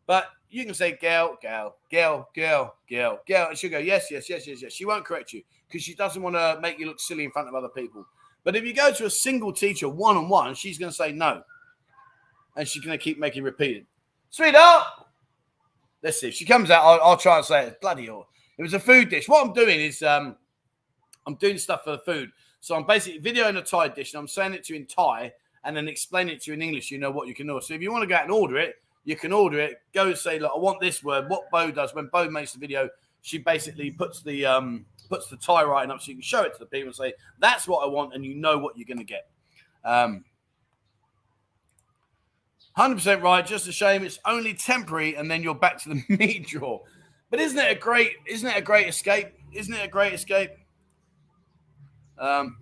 [0.07, 4.29] But you can say gel, gel, gel, gel, gel, gel, and she'll go yes, yes,
[4.29, 4.73] yes, yes, yes.
[4.73, 7.49] She won't correct you because she doesn't want to make you look silly in front
[7.49, 8.05] of other people.
[8.43, 11.13] But if you go to a single teacher one on one, she's going to say
[11.13, 11.43] no,
[12.57, 13.87] and she's going to keep making repeated.
[14.31, 14.87] Sweetheart,
[16.03, 16.29] let's see.
[16.29, 17.81] If she comes out, I'll, I'll try and say it.
[17.81, 18.27] Bloody hell.
[18.59, 19.29] It was a food dish.
[19.29, 20.37] What I'm doing is um,
[21.27, 22.31] I'm doing stuff for the food.
[22.61, 25.33] So I'm basically videoing a Thai dish and I'm saying it to you in Thai.
[25.65, 26.91] and then explain it to you in English.
[26.91, 27.65] You know what you can order.
[27.65, 29.81] So if you want to go out and order it, you can order it.
[29.93, 31.29] Go and say, look, I want this word.
[31.29, 32.89] What Bo does when Bo makes the video,
[33.23, 36.53] she basically puts the um puts the Thai writing up so you can show it
[36.53, 38.99] to the people and say, that's what I want, and you know what you're going
[38.99, 39.29] to get.
[39.85, 40.25] Um,
[42.79, 43.45] 100% right.
[43.45, 44.05] Just a shame.
[44.05, 46.83] It's only temporary, and then you're back to the meat drawer.
[47.29, 48.13] But isn't it a great?
[48.27, 49.29] Isn't it a great escape?
[49.53, 50.51] Isn't it a great escape?
[52.21, 52.59] Um,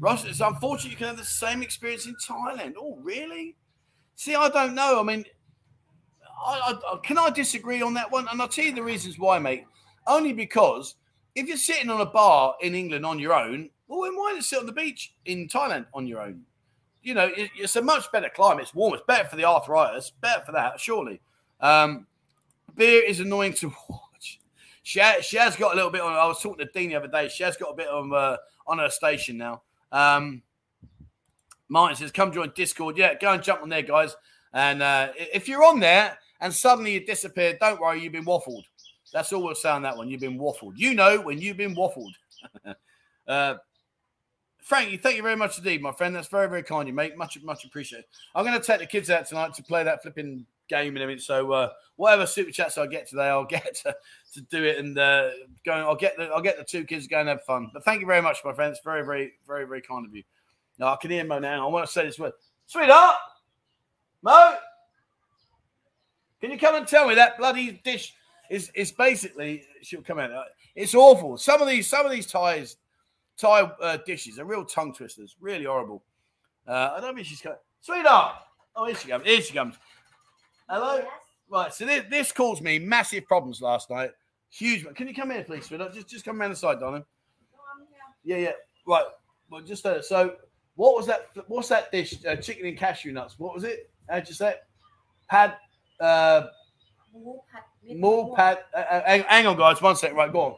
[0.00, 2.74] Ross, it's unfortunate you can have the same experience in Thailand.
[2.78, 3.56] Oh, really?
[4.16, 4.98] See, I don't know.
[5.00, 5.24] I mean,
[6.44, 8.26] I, I, can I disagree on that one?
[8.30, 9.64] And I'll tell you the reasons why, mate.
[10.06, 10.96] Only because
[11.34, 14.44] if you're sitting on a bar in England on your own, well, then why not
[14.44, 16.42] sit on the beach in Thailand on your own?
[17.02, 18.62] You know, it, it's a much better climate.
[18.62, 18.94] It's warm.
[18.94, 20.12] It's better for the arthritis.
[20.20, 21.20] Better for that, surely.
[21.60, 22.06] Um,
[22.74, 23.72] beer is annoying to
[24.84, 26.12] She, she has got a little bit on.
[26.12, 27.28] I was talking to Dean the other day.
[27.28, 29.62] She has got a bit on uh, on her station now.
[29.90, 30.42] Um,
[31.68, 32.98] Martin says, "Come join Discord.
[32.98, 34.14] Yeah, go and jump on there, guys.
[34.52, 38.64] And uh, if you're on there and suddenly you disappear, don't worry, you've been waffled.
[39.12, 40.08] That's all we'll say on that one.
[40.08, 40.74] You've been waffled.
[40.76, 42.12] You know when you've been waffled.
[43.26, 43.54] uh,
[44.58, 46.14] Frank, thank you very much indeed, my friend.
[46.14, 47.16] That's very, very kind you, mate.
[47.16, 48.06] Much, much appreciated.
[48.34, 51.20] I'm going to take the kids out tonight to play that flipping game and everything.
[51.20, 53.94] So uh, whatever super chats I get today, I'll get to,
[54.34, 55.30] to do it and uh,
[55.64, 55.72] go.
[55.72, 57.70] I'll get the I'll get the two kids to go and have fun.
[57.72, 58.80] But thank you very much, my friends.
[58.84, 60.22] Very, very, very, very kind of you.
[60.78, 61.66] Now I can hear Mo now.
[61.66, 62.32] I want to say this word,
[62.66, 63.16] sweetheart.
[64.22, 64.56] Mo,
[66.40, 68.14] can you come and tell me that bloody dish
[68.50, 70.30] is is basically she'll come out.
[70.74, 71.38] It's awful.
[71.38, 72.76] Some of these some of these ties
[73.36, 76.04] Thai uh, dishes are real tongue twisters, really horrible.
[76.66, 78.36] Uh, I don't think she's got sweetheart.
[78.76, 79.24] Oh, here she comes.
[79.24, 79.76] Here she comes.
[80.67, 80.97] Hello.
[80.97, 81.05] Yes.
[81.49, 81.73] Right.
[81.73, 84.11] So this, this caused me massive problems last night.
[84.49, 84.85] Huge.
[84.95, 85.93] Can you come here, please, sweetheart?
[85.93, 87.05] Just just come around the side, darling.
[88.23, 88.51] yeah, yeah.
[88.85, 89.05] Right.
[89.49, 90.35] Well, just uh, so.
[90.75, 91.27] What was that?
[91.47, 92.15] What's that dish?
[92.25, 93.37] Uh, chicken and cashew nuts.
[93.37, 93.89] What was it?
[94.09, 94.63] How'd you say it?
[95.27, 95.55] Pad.
[95.99, 96.47] Uh,
[97.95, 98.59] More pad.
[98.73, 99.81] Uh, uh, hang, hang on, guys.
[99.81, 100.15] One second.
[100.17, 100.55] Right, go on.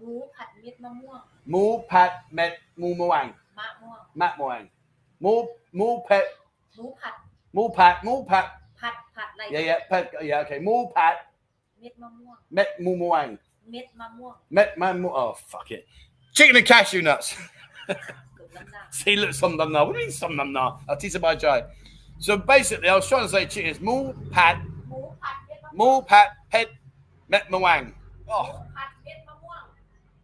[0.00, 1.20] หมูผัดเม็ดมะม่วง
[1.50, 3.26] หมูผัดเม็ดหมูมะวง
[3.58, 4.62] มะม่วง มะมวง
[5.20, 5.32] หมู
[5.76, 6.24] หมูเผ็ด
[7.54, 8.14] หมูผัด หมู
[8.80, 11.16] ผัดหมูผัด ผัดผัดอะไร yeah yeah เผ็ด yeah okay หมูผัด
[11.80, 13.28] เม็ดมะม่วง เม็ดหมูมะวง
[13.70, 15.82] เม็ดมะม่วง เม็ดมะม่วง oh fuck it
[16.36, 17.28] chicken and cashew nuts
[18.36, 21.14] เกิดลำดับ see look some them now what do you mean some them now I'll teach
[21.16, 21.58] you by Jai
[22.26, 23.96] so basically I was trying to say chicken is หมู
[24.34, 24.56] ผัด
[24.88, 26.68] หมูผัดเม็ดมะ ห ม่วง มูผัดเผ็ด
[27.30, 27.82] เม็ดมะวง
[28.26, 29.62] หมู oh ผัดเม็ดมะม่วง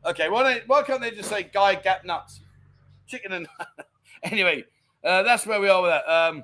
[0.08, 2.32] Okay, why don't why can't they just say guy gap nuts,
[3.10, 3.46] chicken and
[4.30, 4.64] anyway,
[5.08, 6.06] uh, that's where we are with that.
[6.18, 6.34] Um,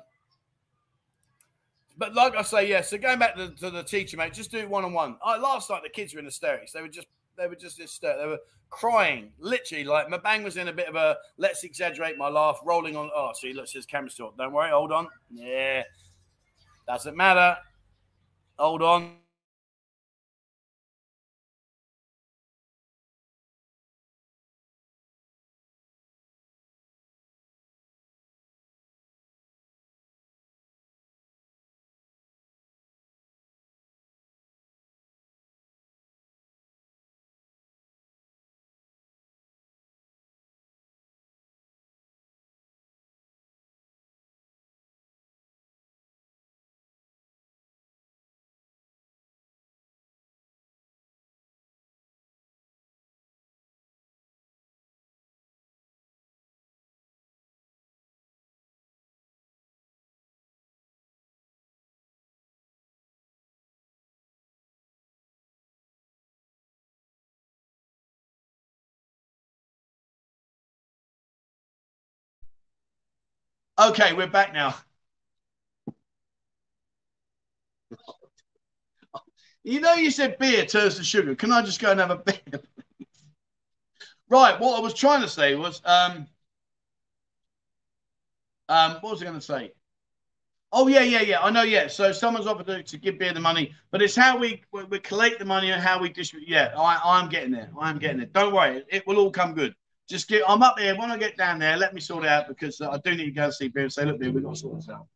[2.00, 2.80] but like I say, yeah.
[2.80, 5.16] So going back to, to the teacher, mate, just do one on one.
[5.22, 6.72] I last night the kids were in hysterics.
[6.72, 8.22] They were just they were just hysterical.
[8.22, 8.38] They were
[8.70, 9.84] crying, literally.
[9.84, 13.10] Like my bang was in a bit of a let's exaggerate my laugh, rolling on.
[13.14, 14.38] Oh, see, look, says camera stop.
[14.38, 15.08] Don't worry, hold on.
[15.30, 15.82] Yeah,
[16.88, 17.58] doesn't matter.
[18.58, 19.19] Hold on.
[73.80, 74.74] Okay, we're back now.
[79.62, 81.34] You know, you said beer turns to sugar.
[81.34, 82.60] Can I just go and have a beer?
[84.28, 84.58] right.
[84.58, 86.26] What I was trying to say was, um,
[88.68, 89.72] um, what was I going to say?
[90.72, 91.40] Oh yeah, yeah, yeah.
[91.42, 91.62] I know.
[91.62, 91.88] Yeah.
[91.88, 95.38] So someone's offered to, give beer the money, but it's how we, we we collect
[95.40, 96.48] the money and how we distribute.
[96.48, 97.70] Yeah, I, I'm getting there.
[97.78, 98.26] I'm getting there.
[98.26, 99.74] Don't worry, it will all come good.
[100.10, 100.42] Just get.
[100.48, 100.96] I'm up there.
[100.96, 103.30] When I get down there, let me sort it out because I do need to
[103.30, 105.06] go and see Bill and say, look, Bill, we've got to sort this out.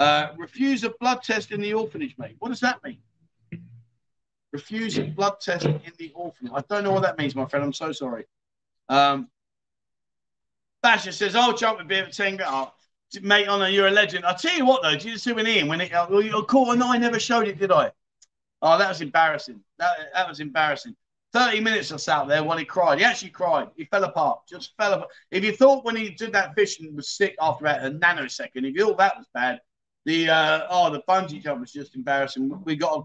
[0.00, 2.34] Uh, refuse a blood test in the orphanage, mate.
[2.40, 2.98] What does that mean?
[4.52, 6.52] Refuse a blood test in the orphanage.
[6.54, 7.64] I don't know what that means, my friend.
[7.64, 8.24] I'm so sorry.
[8.88, 9.28] Um,
[10.82, 12.72] Basher says, I'll jump with beer for 10 oh,
[13.22, 14.24] Mate, Honor, you're a legend.
[14.24, 16.74] I'll tell you what, though, did you see when Ian, when it, uh, well, caught
[16.74, 17.92] and I never showed it, did I?
[18.60, 19.60] Oh, that was embarrassing.
[19.78, 20.96] That, that was embarrassing.
[21.34, 23.00] 30 minutes I sat there while he cried.
[23.00, 23.66] He actually cried.
[23.76, 24.42] He fell apart.
[24.48, 25.10] Just fell apart.
[25.32, 28.76] If you thought when he did that fishing was sick after about a nanosecond, if
[28.76, 29.60] you thought that was bad,
[30.04, 32.62] the uh, oh the bungee jump was just embarrassing.
[32.64, 33.02] We got a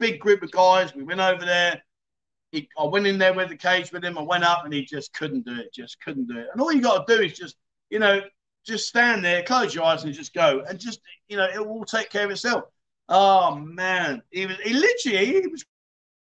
[0.00, 0.92] big group of guys.
[0.92, 1.80] We went over there.
[2.50, 4.18] He, I went in there with the cage with him.
[4.18, 5.72] I went up and he just couldn't do it.
[5.72, 6.48] Just couldn't do it.
[6.52, 7.56] And all you got to do is just,
[7.90, 8.22] you know,
[8.66, 11.84] just stand there, close your eyes, and just go, and just, you know, it will
[11.84, 12.64] take care of itself.
[13.08, 15.64] Oh man, he was, he literally, he was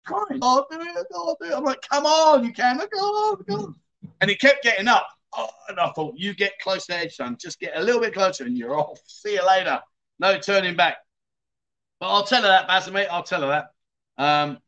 [0.08, 0.40] crying.
[0.42, 1.54] Oh, do it, oh, do it.
[1.54, 3.74] I'm like, come on, you can, come on, come on.
[4.20, 5.06] And he kept getting up.
[5.36, 7.36] Oh, and I thought, you get close to the edge, son.
[7.38, 8.98] Just get a little bit closer, and you're off.
[9.06, 9.80] See you later.
[10.18, 10.96] No turning back.
[12.00, 13.08] But I'll tell her that, Basil, mate.
[13.10, 14.22] I'll tell her that.
[14.22, 14.58] Um,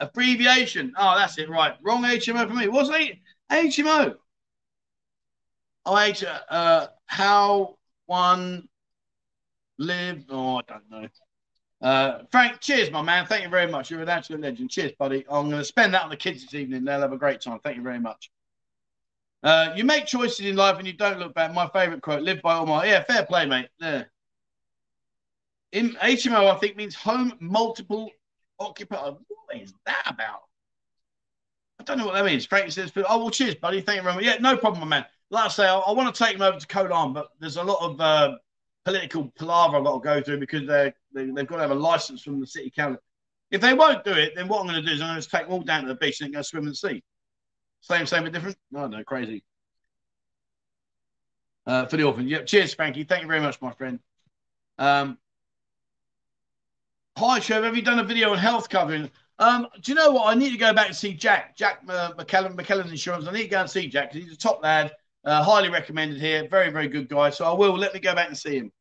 [0.00, 0.94] abbreviation.
[0.96, 1.50] Oh, that's it.
[1.50, 1.74] Right.
[1.82, 2.68] Wrong HMO for me.
[2.68, 3.18] What's it?
[3.50, 4.14] HMO.
[5.86, 8.68] Oh, H, uh, how one
[9.78, 10.24] live.
[10.30, 11.08] Oh, I don't know.
[11.84, 13.26] Uh, Frank, cheers, my man.
[13.26, 13.90] Thank you very much.
[13.90, 14.70] You're an absolute legend.
[14.70, 15.26] Cheers, buddy.
[15.28, 16.82] I'm going to spend that on the kids this evening.
[16.82, 17.60] They'll have a great time.
[17.62, 18.30] Thank you very much.
[19.42, 21.52] Uh, you make choices in life and you don't look back.
[21.52, 23.68] My favorite quote: "Live by all my." Yeah, fair play, mate.
[23.78, 24.04] Yeah.
[25.72, 28.10] In HMO, I think means home multiple
[28.58, 29.10] occupier.
[29.10, 30.40] What is that about?
[31.78, 32.46] I don't know what that means.
[32.46, 33.82] Frank says, "Oh well, cheers, buddy.
[33.82, 35.06] Thank you very much." Yeah, no problem, my man.
[35.28, 37.62] Like I say, I, I want to take him over to Koh but there's a
[37.62, 38.36] lot of uh,
[38.84, 41.74] political palaver I've got to go through because they, they they've got to have a
[41.74, 43.02] license from the city council.
[43.50, 45.28] If they won't do it, then what I'm going to do is I'm going to
[45.28, 47.02] take them all down to the beach and go swim the sea.
[47.80, 48.56] Same, same, but different.
[48.70, 49.44] No, no, crazy.
[51.66, 52.28] Uh, for the orphan.
[52.28, 52.46] Yep.
[52.46, 53.04] Cheers, Frankie.
[53.04, 54.00] Thank you very much, my friend.
[54.78, 55.18] Um,
[57.16, 57.64] hi, Trev.
[57.64, 59.10] Have you done a video on health covering?
[59.38, 60.26] Um, do you know what?
[60.26, 63.26] I need to go back and see Jack, Jack uh, McKellen, McKellen's Insurance.
[63.26, 64.92] I need to go and see Jack because he's a top lad.
[65.24, 66.46] Uh, highly recommended here.
[66.50, 67.30] Very, very good guy.
[67.30, 67.76] So I will.
[67.78, 68.72] Let me go back and see him.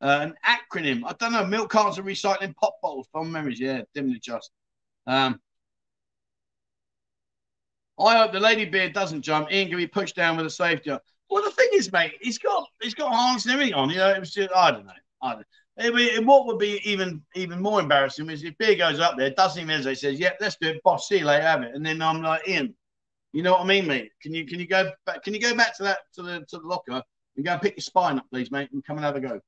[0.00, 1.02] Uh, an acronym.
[1.04, 1.44] I don't know.
[1.44, 3.08] Milk cartons and recycling pop bottles.
[3.10, 3.58] From memories.
[3.58, 4.50] Yeah, dimly just.
[5.06, 5.40] Um,
[7.98, 9.50] I hope the lady bear doesn't jump.
[9.50, 10.90] Ian can be pushed down with a safety.
[11.30, 13.90] Well, the thing is, mate, he's got he's got harness and everything on.
[13.90, 14.92] You know, it was just I don't know.
[15.22, 15.46] I don't.
[15.80, 19.60] It, what would be even even more embarrassing is if Beer goes up there, doesn't
[19.60, 21.08] even hesitate, says, "Yeah, let's do it, boss.
[21.08, 22.74] See you later, have it." And then I'm like, Ian,
[23.32, 24.10] you know what I mean, mate?
[24.22, 25.22] Can you can you go back?
[25.22, 27.02] Can you go back to that to the to the locker
[27.36, 29.40] and go pick your spine up, please, mate, and come and have a go.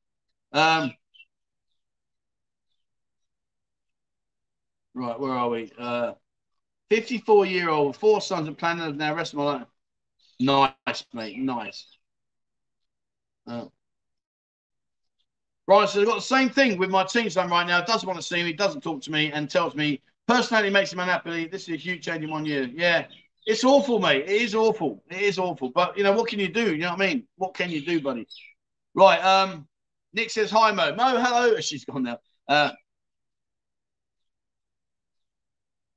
[0.53, 0.93] Um,
[4.95, 5.71] right, where are we?
[5.79, 6.13] Uh,
[6.91, 9.67] 54 year old, four sons and planning of now rest of my life.
[10.41, 11.39] Nice, mate.
[11.39, 11.87] Nice.
[13.47, 13.67] Uh,
[15.67, 17.81] right, so I've got the same thing with my team son right now.
[17.83, 21.01] Doesn't want to see me, doesn't talk to me, and tells me personality makes him
[21.01, 21.47] unhappy.
[21.47, 22.69] This is a huge change in one year.
[22.73, 23.07] Yeah,
[23.47, 24.25] it's awful, mate.
[24.25, 25.03] It is awful.
[25.11, 25.71] It is awful.
[25.71, 26.73] But you know, what can you do?
[26.75, 27.27] You know what I mean?
[27.37, 28.27] What can you do, buddy?
[28.95, 29.21] Right.
[29.25, 29.67] Um,
[30.13, 30.95] Nick says hi, Mo.
[30.95, 31.57] Mo, hello.
[31.61, 32.19] She's gone now.
[32.49, 32.73] Uh,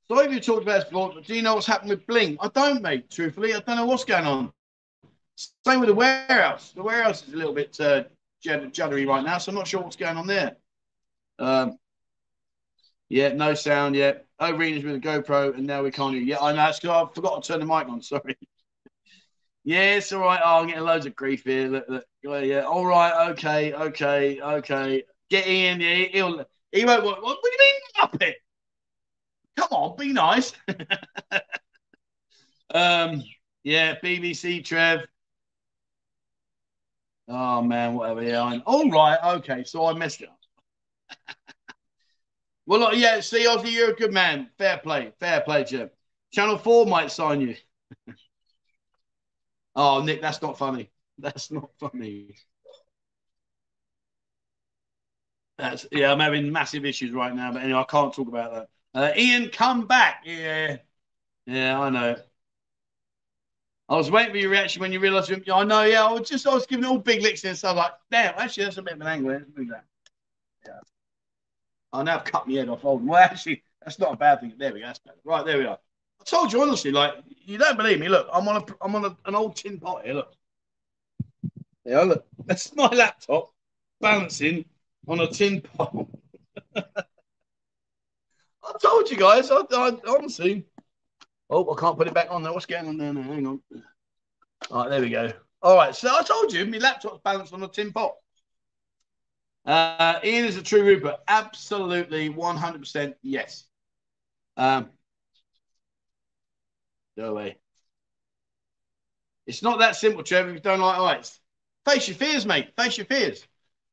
[0.10, 2.38] So if you talked about this before, do you know what's happened with Bling?
[2.42, 3.10] I don't, mate.
[3.10, 4.52] Truthfully, I don't know what's going on.
[5.66, 6.72] Same with the warehouse.
[6.74, 8.04] The warehouse is a little bit uh,
[8.46, 10.58] juddery right now, so I'm not sure what's going on there.
[11.40, 11.78] Um,
[13.10, 14.26] yeah, no sound yet.
[14.42, 16.24] Overeaters with a GoPro, and now we can't hear.
[16.24, 16.68] Yeah, I know.
[16.68, 18.02] It's because I forgot to turn the mic on.
[18.04, 18.38] Sorry.
[19.64, 20.42] yeah, it's all right.
[20.44, 21.70] Oh, I'm getting loads of grief here.
[21.70, 22.06] Look, look.
[22.24, 23.30] Yeah, all right.
[23.32, 25.04] Okay, okay, okay.
[25.30, 25.82] Get in.
[25.82, 26.46] Yeah, he'll.
[26.72, 27.04] He won't.
[27.04, 28.38] What, what do you mean, up it?
[29.56, 30.54] Come on, be nice.
[32.74, 33.24] um,
[33.64, 35.02] yeah, BBC Trev.
[37.28, 38.24] Oh man, whatever.
[38.24, 39.20] Yeah, I'm all right.
[39.38, 40.40] Okay, so I messed it up.
[42.66, 43.20] well, yeah.
[43.22, 44.50] See, Ozzy, you're a good man.
[44.58, 45.90] Fair play, fair play, Jim.
[46.32, 47.56] Channel Four might sign you.
[49.76, 50.92] oh, Nick, that's not funny.
[51.18, 52.36] That's not funny.
[55.58, 56.12] That's yeah.
[56.12, 58.70] I'm having massive issues right now, but anyway, I can't talk about that.
[58.96, 60.24] Uh, Ian, come back.
[60.26, 60.78] Yeah.
[61.46, 62.16] Yeah, I know.
[63.90, 65.32] I was waiting for your reaction when you realised.
[65.32, 66.06] I know, yeah.
[66.06, 68.78] I was just, I was giving all big licks and stuff like, damn, actually, that's
[68.78, 69.32] a bit of an angle.
[69.32, 69.86] Let's move that.
[70.66, 70.80] Yeah.
[71.92, 72.86] I now cut my head off.
[72.86, 73.06] Old.
[73.06, 74.54] Well, actually, that's not a bad thing.
[74.58, 74.88] There we go.
[74.88, 75.18] That's better.
[75.24, 75.78] Right, there we are.
[76.22, 78.10] I told you honestly, like, you don't believe me.
[78.10, 80.16] Look, I'm on a, I'm on a, an old tin pot here.
[80.16, 80.34] Look.
[81.86, 82.26] Yeah, look.
[82.46, 83.52] That's my laptop
[84.00, 84.66] balancing
[85.08, 86.08] on a tin pot.
[86.76, 89.52] I told you guys.
[89.52, 90.66] I, I honestly.
[91.50, 92.54] Oh, I can't put it back on there.
[92.54, 93.14] What's going on there?
[93.14, 93.62] Hang on.
[94.72, 95.32] All right, there we go.
[95.62, 98.16] All right, so I told you my laptop's balanced on a tin pot.
[99.66, 101.20] Uh, Ian is a true Rupert.
[101.28, 103.66] Absolutely, 100% yes.
[104.58, 104.90] Um,
[107.18, 107.58] go away.
[109.46, 111.40] It's not that simple, Trevor, if you don't like heights.
[111.86, 112.76] Face your fears, mate.
[112.78, 113.46] Face your fears.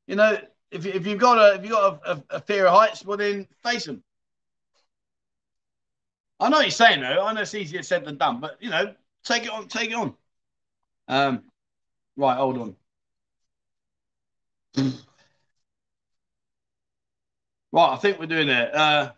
[0.06, 0.38] You know,
[0.70, 3.16] if, if you've got a if you've got a, a, a fear of heights, well
[3.16, 4.02] then face them.
[6.38, 7.24] I know what you're saying though.
[7.24, 9.94] I know it's easier said than done, but you know, take it on, take it
[9.94, 10.14] on.
[11.08, 11.42] Um,
[12.16, 12.76] right, hold on.
[17.72, 18.74] right, I think we're doing it.
[18.74, 19.12] Uh,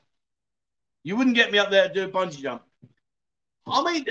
[1.05, 2.63] you wouldn't get me up there to do a bungee jump.
[3.67, 4.07] I mean,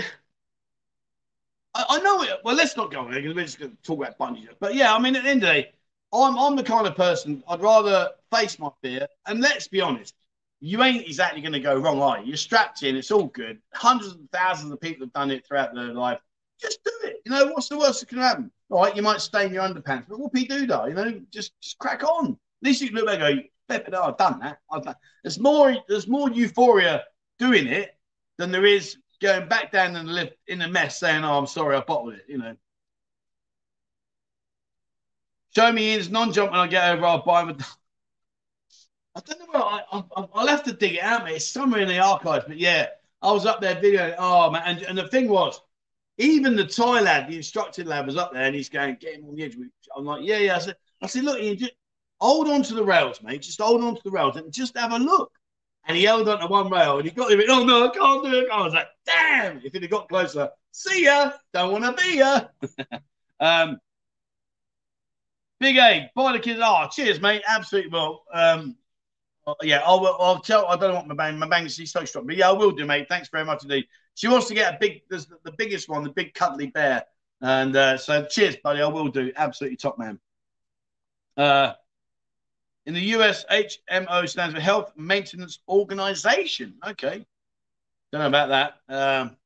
[1.74, 2.40] I, I know it.
[2.44, 4.48] Well, let's not go there because we're just going to talk about bungee.
[4.60, 5.72] But yeah, I mean, at the end of the day,
[6.14, 9.08] I'm I'm the kind of person I'd rather face my fear.
[9.26, 10.14] And let's be honest,
[10.60, 12.28] you ain't exactly going to go wrong, are you?
[12.28, 12.96] You're strapped in.
[12.96, 13.60] It's all good.
[13.74, 16.20] Hundreds of thousands of people have done it throughout their life.
[16.62, 17.18] Just do it.
[17.26, 18.52] You know, what's the worst that can happen?
[18.70, 20.88] All right, you might stain your underpants, but whoopie do that.
[20.88, 22.32] You know, just, just crack on.
[22.32, 24.60] At least you can look back and go, I've done that.
[24.72, 24.96] I've done.
[25.24, 25.76] There's more.
[25.88, 27.04] There's more euphoria
[27.40, 27.98] doing it
[28.38, 31.48] than there is going back down in the lift in a mess, saying, "Oh, I'm
[31.48, 32.56] sorry, I bottled it." You know.
[35.56, 37.06] Show me Ian's non-jump when I get over.
[37.06, 37.66] I'll buy him a.
[39.14, 40.04] I don't know where I, I,
[40.34, 41.36] I'll have to dig it out, mate.
[41.36, 42.88] It's somewhere in the archives, but yeah,
[43.22, 44.16] I was up there videoing.
[44.18, 45.60] Oh man, and, and the thing was,
[46.18, 49.26] even the Thai lad, the instructor lad, was up there, and he's going, "Get him
[49.26, 49.58] on the edge."
[49.96, 51.74] I'm like, "Yeah, yeah." I said, "I said, look, Ian, just
[52.22, 53.42] hold on to the rails, mate.
[53.42, 55.32] Just hold on to the rails and just have a look."
[55.88, 57.42] And he held on to one rail, and he got him.
[57.50, 58.52] Oh no, I can't do it.
[58.52, 61.32] I was like, "Damn!" If he'd have got closer, see ya.
[61.54, 62.42] Don't want to be ya.
[63.40, 63.78] um,
[65.62, 66.60] Big A, buy the kids.
[66.62, 67.44] Oh, cheers, mate.
[67.48, 68.24] Absolutely well.
[68.34, 68.76] Um,
[69.46, 70.68] uh, yeah, I'll, I'll tell.
[70.68, 72.86] I don't what my bang, my bang is so strong, but yeah, I will do,
[72.86, 73.08] mate.
[73.08, 73.86] Thanks very much indeed.
[74.16, 77.04] She wants to get a big, the, the biggest one, the big cuddly bear,
[77.42, 78.82] and uh, so cheers, buddy.
[78.82, 79.32] I will do.
[79.36, 80.20] Absolutely top man.
[81.38, 81.74] Uh,
[82.86, 86.76] in the US, HMO stands for Health Maintenance Organization.
[86.86, 87.26] Okay,
[88.12, 89.22] don't know about that.
[89.22, 89.38] Um,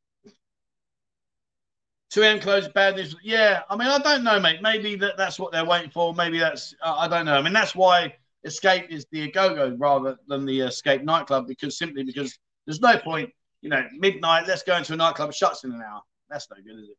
[2.14, 3.16] 2M closed bad news.
[3.24, 4.62] Yeah, I mean, I don't know, mate.
[4.62, 6.14] Maybe that, that's what they're waiting for.
[6.14, 7.36] Maybe that's, uh, I don't know.
[7.36, 8.16] I mean, that's why
[8.46, 12.98] Escape is the Go go rather than the Escape nightclub because simply because there's no
[12.98, 13.32] point,
[13.62, 16.02] you know, midnight, let's go into a nightclub, shuts in an hour.
[16.30, 16.98] That's no good, is it?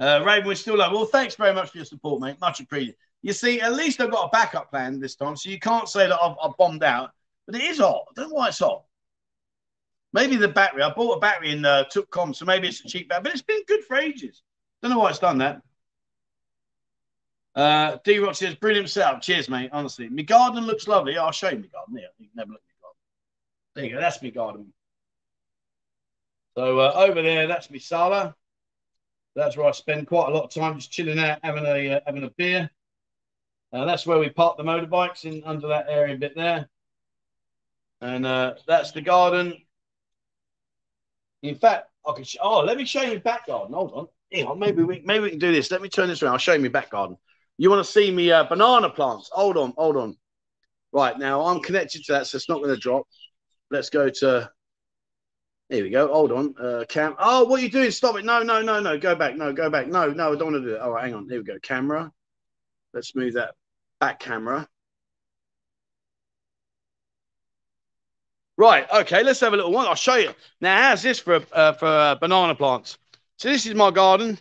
[0.00, 0.92] Uh, Raven, we're still love.
[0.92, 2.40] Well, thanks very much for your support, mate.
[2.40, 2.96] Much appreciated.
[3.24, 6.06] You see, at least I've got a backup plan this time, so you can't say
[6.06, 7.12] that I've, I've bombed out.
[7.46, 8.04] But it is hot.
[8.10, 8.84] I don't know why it's hot.
[10.12, 10.82] Maybe the battery.
[10.82, 13.40] I bought a battery in uh, Tukcom, so maybe it's a cheap battery, but it's
[13.40, 14.42] been good for ages.
[14.82, 15.62] Don't know why it's done that.
[17.54, 19.22] Uh, D Rock says, brilliant setup.
[19.22, 19.70] Cheers, mate.
[19.72, 21.16] Honestly, my garden looks lovely.
[21.16, 21.96] I'll show you my garden.
[21.96, 22.98] Yeah, you can never look at my garden.
[23.74, 24.00] There you go.
[24.02, 24.72] That's my garden.
[26.58, 28.34] So uh, over there, that's my sala.
[29.34, 32.00] That's where I spend quite a lot of time just chilling out, having a uh,
[32.04, 32.70] having a beer.
[33.74, 36.68] Uh, that's where we park the motorbikes in under that area bit there.
[38.00, 39.60] And uh, that's the garden.
[41.42, 42.22] In fact, I.
[42.22, 43.74] Sh- oh, let me show you back garden.
[43.74, 44.06] Hold on.
[44.32, 44.60] Hang on.
[44.60, 45.72] Maybe we maybe we can do this.
[45.72, 46.34] Let me turn this around.
[46.34, 47.16] I'll show you my back garden.
[47.58, 49.28] You want to see me uh, banana plants?
[49.32, 50.16] Hold on, hold on.
[50.92, 53.08] Right now, I'm connected to that, so it's not going to drop.
[53.72, 54.50] Let's go to.
[55.68, 56.12] Here we go.
[56.12, 56.54] Hold on.
[56.60, 57.16] Uh, cam.
[57.18, 57.90] Oh, what are you doing?
[57.90, 58.24] Stop it.
[58.24, 58.96] No, no, no, no.
[58.98, 59.36] Go back.
[59.36, 59.88] No, go back.
[59.88, 60.80] No, no, I don't want to do it.
[60.80, 61.28] All right, hang on.
[61.28, 61.58] Here we go.
[61.60, 62.12] Camera.
[62.92, 63.54] Let's move that
[64.00, 64.68] back camera.
[68.56, 68.86] Right.
[68.92, 69.22] Okay.
[69.22, 69.86] Let's have a little one.
[69.86, 70.30] I'll show you.
[70.60, 72.98] Now, how's this for uh, for uh, banana plants?
[73.38, 74.36] So this is my garden.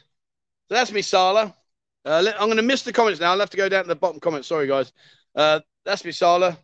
[0.70, 1.56] So that's me sala.
[2.06, 3.32] Uh, let, I'm going to miss the comments now.
[3.32, 4.48] I'll have to go down to the bottom comments.
[4.48, 4.92] Sorry, guys.
[5.36, 6.58] Uh, that's me sala.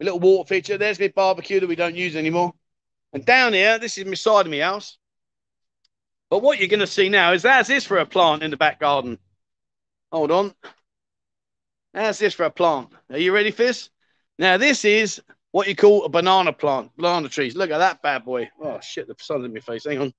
[0.00, 0.78] A little water feature.
[0.78, 2.54] There's my barbecue that we don't use anymore.
[3.12, 4.98] And down here, this is my side of my house.
[6.30, 8.56] But what you're going to see now is that's this for a plant in the
[8.56, 9.18] back garden.
[10.12, 10.54] Hold on.
[11.94, 12.90] How's this for a plant?
[13.10, 13.90] Are you ready for this?
[14.38, 15.20] Now, this is
[15.50, 17.56] what you call a banana plant, banana trees.
[17.56, 18.48] Look at that bad boy.
[18.62, 19.84] Oh shit, the sun's in my face.
[19.84, 20.12] Hang on.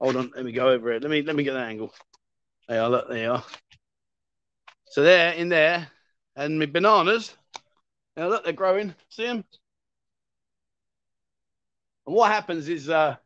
[0.00, 0.32] Hold on.
[0.34, 1.02] Let me go over it.
[1.02, 1.92] Let me let me get that angle.
[2.68, 3.44] There you are, look, there you are.
[4.86, 5.88] So there in there,
[6.34, 7.34] and my bananas.
[8.16, 8.94] Now look, they're growing.
[9.10, 9.44] See them?
[12.06, 13.16] And what happens is uh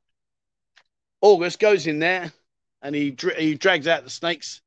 [1.23, 2.33] August goes in there
[2.83, 4.61] and he he drags out the snakes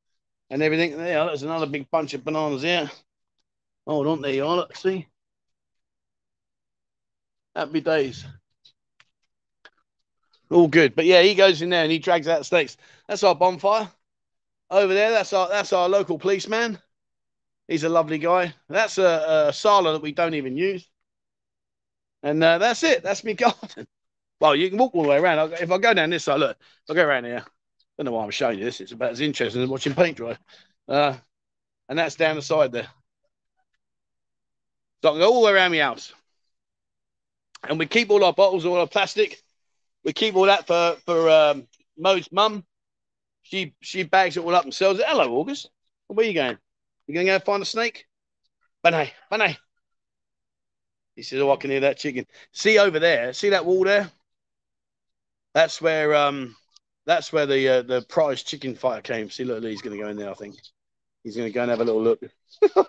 [0.53, 0.95] and everything.
[0.95, 2.89] There, there's another big bunch of bananas here.
[3.87, 4.55] Hold on, there you are.
[4.57, 5.07] Look, see.
[7.55, 8.23] Happy days.
[10.51, 10.95] All good.
[10.95, 12.77] But yeah, he goes in there and he drags out snakes.
[13.07, 13.89] That's our bonfire.
[14.69, 16.77] Over there, that's our that's our local policeman.
[17.67, 18.53] He's a lovely guy.
[18.69, 20.87] That's a, a sala that we don't even use.
[22.21, 23.01] And uh, that's it.
[23.01, 23.87] That's me garden.
[24.39, 25.53] Well, you can walk all the way around.
[25.53, 27.43] If I go down this side, look, I'll go around here.
[27.97, 28.81] Don't know why I'm showing you this.
[28.81, 30.37] It's about as interesting as watching paint dry.
[30.87, 31.15] Uh,
[31.89, 32.87] and that's down the side there.
[35.01, 36.13] So I can go all the way around my house.
[37.67, 39.41] And we keep all our bottles, all our plastic.
[40.03, 41.67] We keep all that for for um,
[41.97, 42.65] Mo's mum.
[43.43, 45.05] She she bags it all up and sells it.
[45.07, 45.69] Hello, August.
[46.07, 46.57] Where are you going?
[47.07, 48.05] You gonna go find a snake?
[48.81, 49.57] Bunny, bunny.
[51.15, 52.25] He says, "Oh, I can hear that chicken.
[52.51, 53.33] See over there.
[53.33, 54.09] See that wall there?
[55.53, 56.55] That's where um,
[57.05, 59.29] that's where the uh, the prize chicken fighter came.
[59.29, 60.29] See, look, he's going to go in there.
[60.29, 60.55] I think
[61.23, 62.21] he's going to go and have a little look.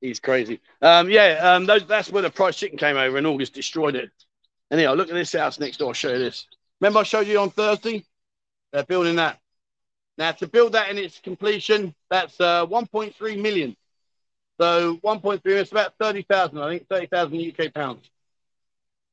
[0.00, 0.60] he's crazy.
[0.82, 4.10] Um, yeah, um, those, that's where the prize chicken came over, and August destroyed it.
[4.70, 5.88] Anyhow, look at this house next door.
[5.88, 6.46] I'll show you this.
[6.80, 8.04] Remember, I showed you on Thursday.
[8.72, 9.38] They're building that.
[10.18, 13.76] Now, to build that in its completion, that's uh, 1.3 million.
[14.58, 18.08] So 1.3, it's about 30,000, I think, 30,000 UK pounds.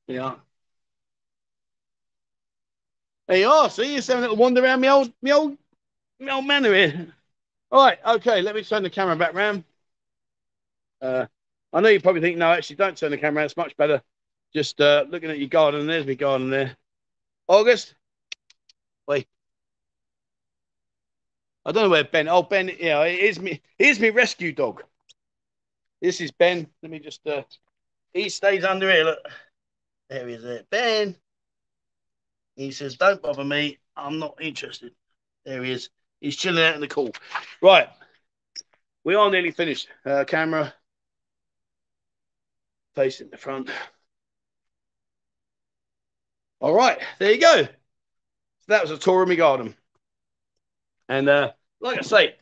[0.08, 0.36] Yeah.
[3.28, 3.70] There you are.
[3.70, 5.58] See, you're having a little wander around my old, my old,
[6.20, 7.14] my old manor here.
[7.72, 9.64] All right, okay, let me turn the camera back round.
[11.02, 11.26] Uh,
[11.72, 13.44] I know you probably think, no, actually, don't turn the camera.
[13.44, 14.02] It's much better.
[14.54, 15.88] Just uh, looking at your garden.
[15.88, 16.78] There's my garden there.
[17.48, 17.96] August.
[19.08, 19.28] Wait.
[21.66, 22.28] I don't know where Ben.
[22.28, 22.70] Oh, Ben.
[22.80, 23.62] Yeah, here's me.
[23.78, 24.84] Here's me rescue dog.
[26.02, 26.68] This is Ben.
[26.84, 27.26] Let me just.
[27.26, 27.42] Uh,
[28.14, 29.06] he stays under here.
[29.06, 29.20] Look.
[30.10, 30.44] There he is.
[30.44, 30.64] There.
[30.70, 31.16] Ben.
[32.56, 33.80] He says, "Don't bother me.
[33.96, 34.94] I'm not interested."
[35.46, 35.90] There he is.
[36.22, 37.12] He's chilling out in the cool.
[37.62, 37.90] Right.
[39.04, 39.88] We are nearly finished.
[40.06, 40.74] Uh, camera
[42.96, 43.70] facing the front.
[46.62, 47.64] All right, there you go.
[47.64, 47.70] So
[48.68, 49.76] that was a tour of my garden.
[51.10, 51.52] And uh,
[51.82, 52.36] like I say,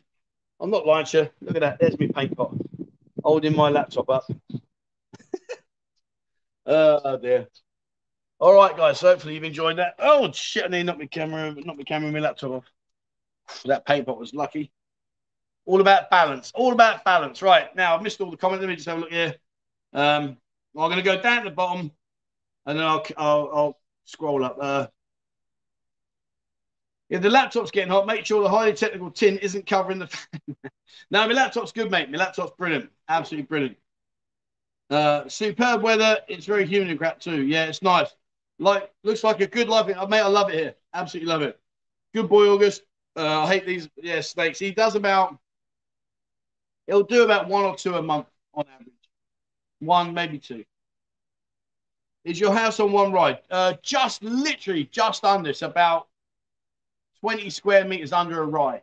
[0.60, 1.28] I'm not lying to you.
[1.40, 1.80] Look at that.
[1.80, 2.54] There's my paint pot
[3.24, 4.24] holding my laptop up.
[6.66, 7.48] oh dear.
[8.42, 9.00] All right, guys.
[9.00, 9.94] Hopefully you've enjoyed that.
[10.00, 10.64] Oh shit!
[10.64, 12.64] I need not my camera, not my camera, my laptop off.
[13.66, 14.72] That paint pot was lucky.
[15.64, 16.50] All about balance.
[16.52, 17.40] All about balance.
[17.40, 18.62] Right now, I've missed all the comments.
[18.62, 19.36] Let me just have a look here.
[19.92, 20.38] Um,
[20.76, 21.92] I'm going to go down to the bottom,
[22.66, 24.58] and then I'll I'll, I'll scroll up.
[24.60, 24.88] Uh,
[27.10, 30.56] if the laptop's getting hot, make sure the highly technical tin isn't covering the fan.
[31.12, 32.10] no, my laptop's good, mate.
[32.10, 32.90] My laptop's brilliant.
[33.08, 33.76] Absolutely brilliant.
[34.90, 36.18] Uh, superb weather.
[36.26, 37.42] It's very humid and crap too.
[37.42, 38.12] Yeah, it's nice.
[38.62, 39.86] Like, looks like a good life.
[39.86, 40.74] Mate, I love it here.
[40.94, 41.58] Absolutely love it.
[42.14, 42.82] Good boy, August.
[43.16, 44.58] Uh, I hate these yeah snakes.
[44.58, 45.38] He does about.
[46.86, 48.94] He'll do about one or two a month on average.
[49.80, 50.64] One, maybe two.
[52.24, 53.40] Is your house on one ride?
[53.50, 55.50] Uh, just literally just under.
[55.50, 56.06] It's about
[57.20, 58.82] 20 square meters under a ride.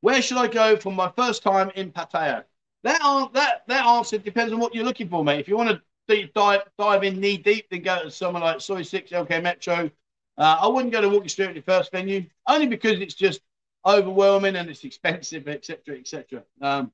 [0.00, 2.44] Where should I go for my first time in Pattaya?
[2.84, 5.40] That, that, that answer depends on what you're looking for, mate.
[5.40, 8.60] If you want to deep dive, dive in knee deep, then go to someone like
[8.60, 9.90] Soi 6 LK Metro.
[10.38, 13.40] Uh, I wouldn't go to Walking Street at the first venue, only because it's just
[13.86, 16.42] overwhelming and it's expensive, etc., etc.
[16.60, 16.92] Um,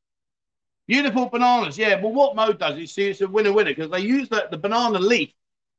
[0.87, 2.01] beautiful bananas, yeah.
[2.01, 4.59] Well, what Mo does is see it's a winner winner because they use the, the
[4.59, 5.33] banana leaf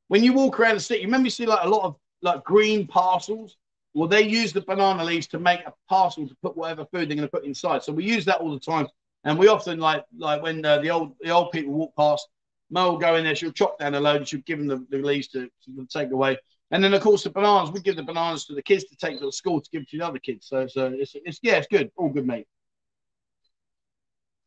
[0.07, 1.01] when you walk around the city.
[1.01, 3.57] you Remember, you see like a lot of like green parcels.
[3.93, 7.15] Well, they use the banana leaves to make a parcel to put whatever food they're
[7.15, 7.83] going to put inside.
[7.83, 8.87] So we use that all the time,
[9.23, 12.27] and we often like like when uh, the old the old people walk past,
[12.73, 13.35] Mo will go in there.
[13.35, 16.37] She'll chop down a load she'll give them the, the leaves to, to take away.
[16.71, 19.19] And then of course the bananas, we give the bananas to the kids to take
[19.19, 20.47] to the school to give to the other kids.
[20.47, 22.47] So, so it's, it's yeah, it's good, all good, mate.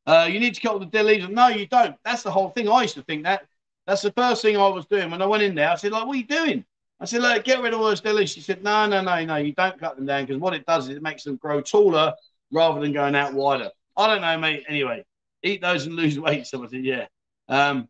[0.06, 1.28] Uh, you need to cut the dead leaves.
[1.28, 1.96] No, you don't.
[2.04, 2.68] That's the whole thing.
[2.68, 3.42] I used to think that.
[3.86, 5.70] That's the first thing I was doing when I went in there.
[5.70, 6.64] I said, like, what are you doing?
[6.98, 8.32] I said, like, get rid of all those dead leaves.
[8.32, 10.88] She said, no, no, no, no, you don't cut them down because what it does
[10.88, 12.12] is it makes them grow taller
[12.50, 13.70] rather than going out wider.
[13.96, 14.64] I don't know, mate.
[14.68, 15.04] Anyway,
[15.42, 16.46] eat those and lose weight.
[16.46, 17.06] Someone said, yeah.
[17.48, 17.88] Um,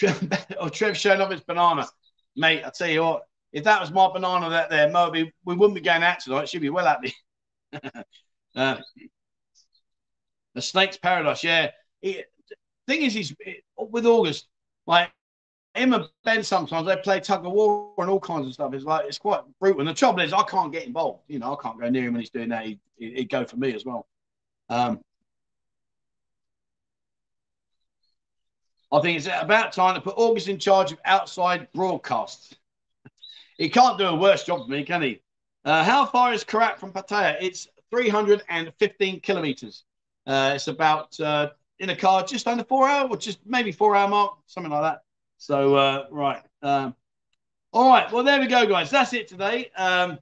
[0.60, 1.86] Oh, Trev showing off his banana,
[2.36, 2.62] mate.
[2.64, 3.22] I tell you what,
[3.52, 6.48] if that was my banana that there, Moby, we wouldn't be going out tonight.
[6.48, 7.14] She'd be well happy.
[8.56, 8.76] uh,
[10.54, 11.70] the snake's paradise, yeah.
[12.00, 12.22] He,
[12.86, 13.34] thing is, he's
[13.76, 14.48] with August,
[14.86, 15.12] like
[15.74, 16.42] him and Ben.
[16.42, 18.74] Sometimes they play tug of war and all kinds of stuff.
[18.74, 19.80] It's like it's quite brutal.
[19.80, 21.22] And the trouble is, I can't get involved.
[21.28, 22.64] You know, I can't go near him when he's doing that.
[22.66, 24.06] He'd, he'd go for me as well.
[24.68, 25.00] Um,
[28.90, 32.54] I think it's about time to put August in charge of outside broadcasts.
[33.58, 35.20] he can't do a worse job than me, can he?
[35.64, 37.36] Uh, how far is Korat from Pattaya?
[37.40, 39.84] It's 315 kilometers.
[40.26, 43.94] Uh, it's about uh, in a car just under four hour, or just maybe four
[43.94, 45.02] hour mark, something like that.
[45.36, 46.94] So uh, right, um,
[47.72, 48.10] all right.
[48.10, 48.90] Well, there we go, guys.
[48.90, 49.70] That's it today.
[49.76, 50.18] Um,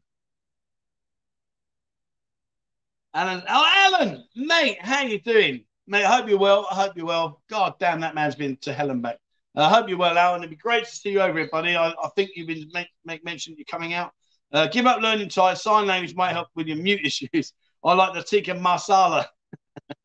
[3.15, 5.66] Alan, oh, Alan, mate, how you doing?
[5.89, 6.67] Mate, I hope you're well.
[6.71, 7.41] I hope you're well.
[7.49, 9.19] God damn, that man's been to hell and back.
[9.57, 10.41] Uh, I hope you're well, Alan.
[10.41, 11.77] It'd be great to see you over here, buddy.
[11.77, 14.13] I, I think you've been make, make mention you're coming out.
[14.53, 15.55] Uh, give up learning Thai.
[15.55, 17.53] Sign language might help with your mute issues.
[17.85, 19.27] I like the tikka masala.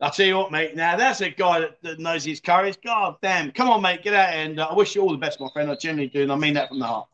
[0.00, 0.76] I tell you what, mate.
[0.76, 2.78] Now that's a guy that, that, knows his courage.
[2.84, 3.50] God damn!
[3.50, 4.04] Come on, mate.
[4.04, 5.68] Get out and uh, I wish you all the best, my friend.
[5.70, 7.08] I genuinely do, and I mean that from the heart.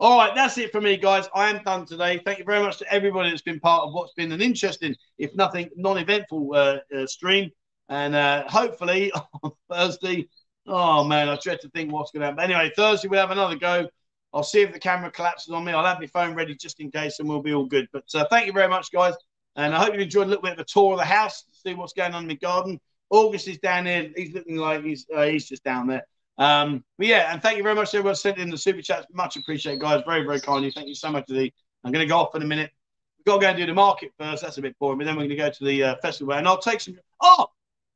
[0.00, 1.28] All right, that's it for me, guys.
[1.34, 2.20] I am done today.
[2.24, 5.34] Thank you very much to everybody that's been part of what's been an interesting, if
[5.36, 7.50] nothing, non-eventful uh, uh, stream.
[7.88, 10.28] And uh, hopefully on Thursday,
[10.66, 12.42] oh man, I dread to think what's going to happen.
[12.42, 13.88] Anyway, Thursday we'll have another go.
[14.32, 15.72] I'll see if the camera collapses on me.
[15.72, 17.86] I'll have my phone ready just in case, and we'll be all good.
[17.92, 19.14] But uh, thank you very much, guys.
[19.54, 21.74] And I hope you enjoyed a little bit of a tour of the house, see
[21.74, 22.80] what's going on in the garden.
[23.10, 24.10] August is down here.
[24.16, 26.04] He's looking like he's uh, he's just down there.
[26.38, 29.06] Um, but yeah, and thank you very much to everyone sent in the super chats.
[29.12, 30.02] Much appreciated, guys.
[30.06, 30.70] Very, very kindly.
[30.70, 31.52] Thank you so much, the.
[31.84, 32.70] I'm going to go off in a minute.
[33.18, 34.42] We've got to go and do the market first.
[34.42, 34.98] That's a bit boring.
[34.98, 36.34] But then we're going to go to the uh, festival.
[36.34, 36.96] And I'll take some.
[37.22, 37.46] Oh,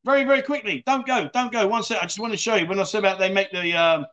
[0.04, 0.82] very, very quickly.
[0.86, 1.28] Don't go.
[1.32, 1.66] Don't go.
[1.66, 1.98] One sec.
[2.00, 3.74] I just want to show you when I said about they make the.
[3.74, 4.06] Um,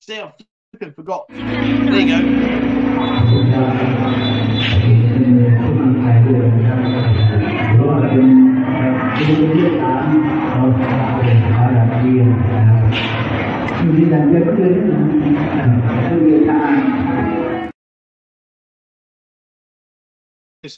[0.00, 0.32] see, I
[0.70, 1.26] flipping forgot.
[1.28, 2.06] There you
[8.46, 8.51] go.
[9.22, 9.38] This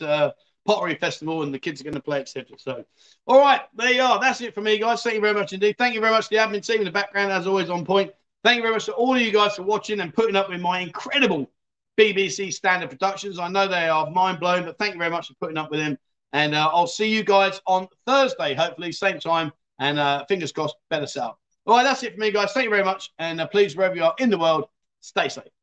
[0.03, 0.34] a
[0.66, 2.59] pottery festival, and the kids are going to play, etc.
[2.59, 2.84] So,
[3.26, 4.20] all right, there you are.
[4.20, 5.03] That's it for me, guys.
[5.03, 5.76] Thank you very much indeed.
[5.78, 8.12] Thank you very much to the admin team in the background, as always, on point.
[8.42, 10.61] Thank you very much to all of you guys for watching and putting up with
[10.61, 11.51] my incredible
[11.99, 13.38] BBC standard productions.
[13.38, 15.80] I know they are mind blown, but thank you very much for putting up with
[15.80, 15.97] them.
[16.35, 19.53] And uh, I'll see you guys on Thursday, hopefully, same time.
[19.78, 21.39] And uh, fingers crossed, better sell.
[21.64, 22.53] All right, that's it for me, guys.
[22.53, 23.12] Thank you very much.
[23.18, 24.66] And uh, please, wherever you are in the world,
[25.01, 25.53] stay safe.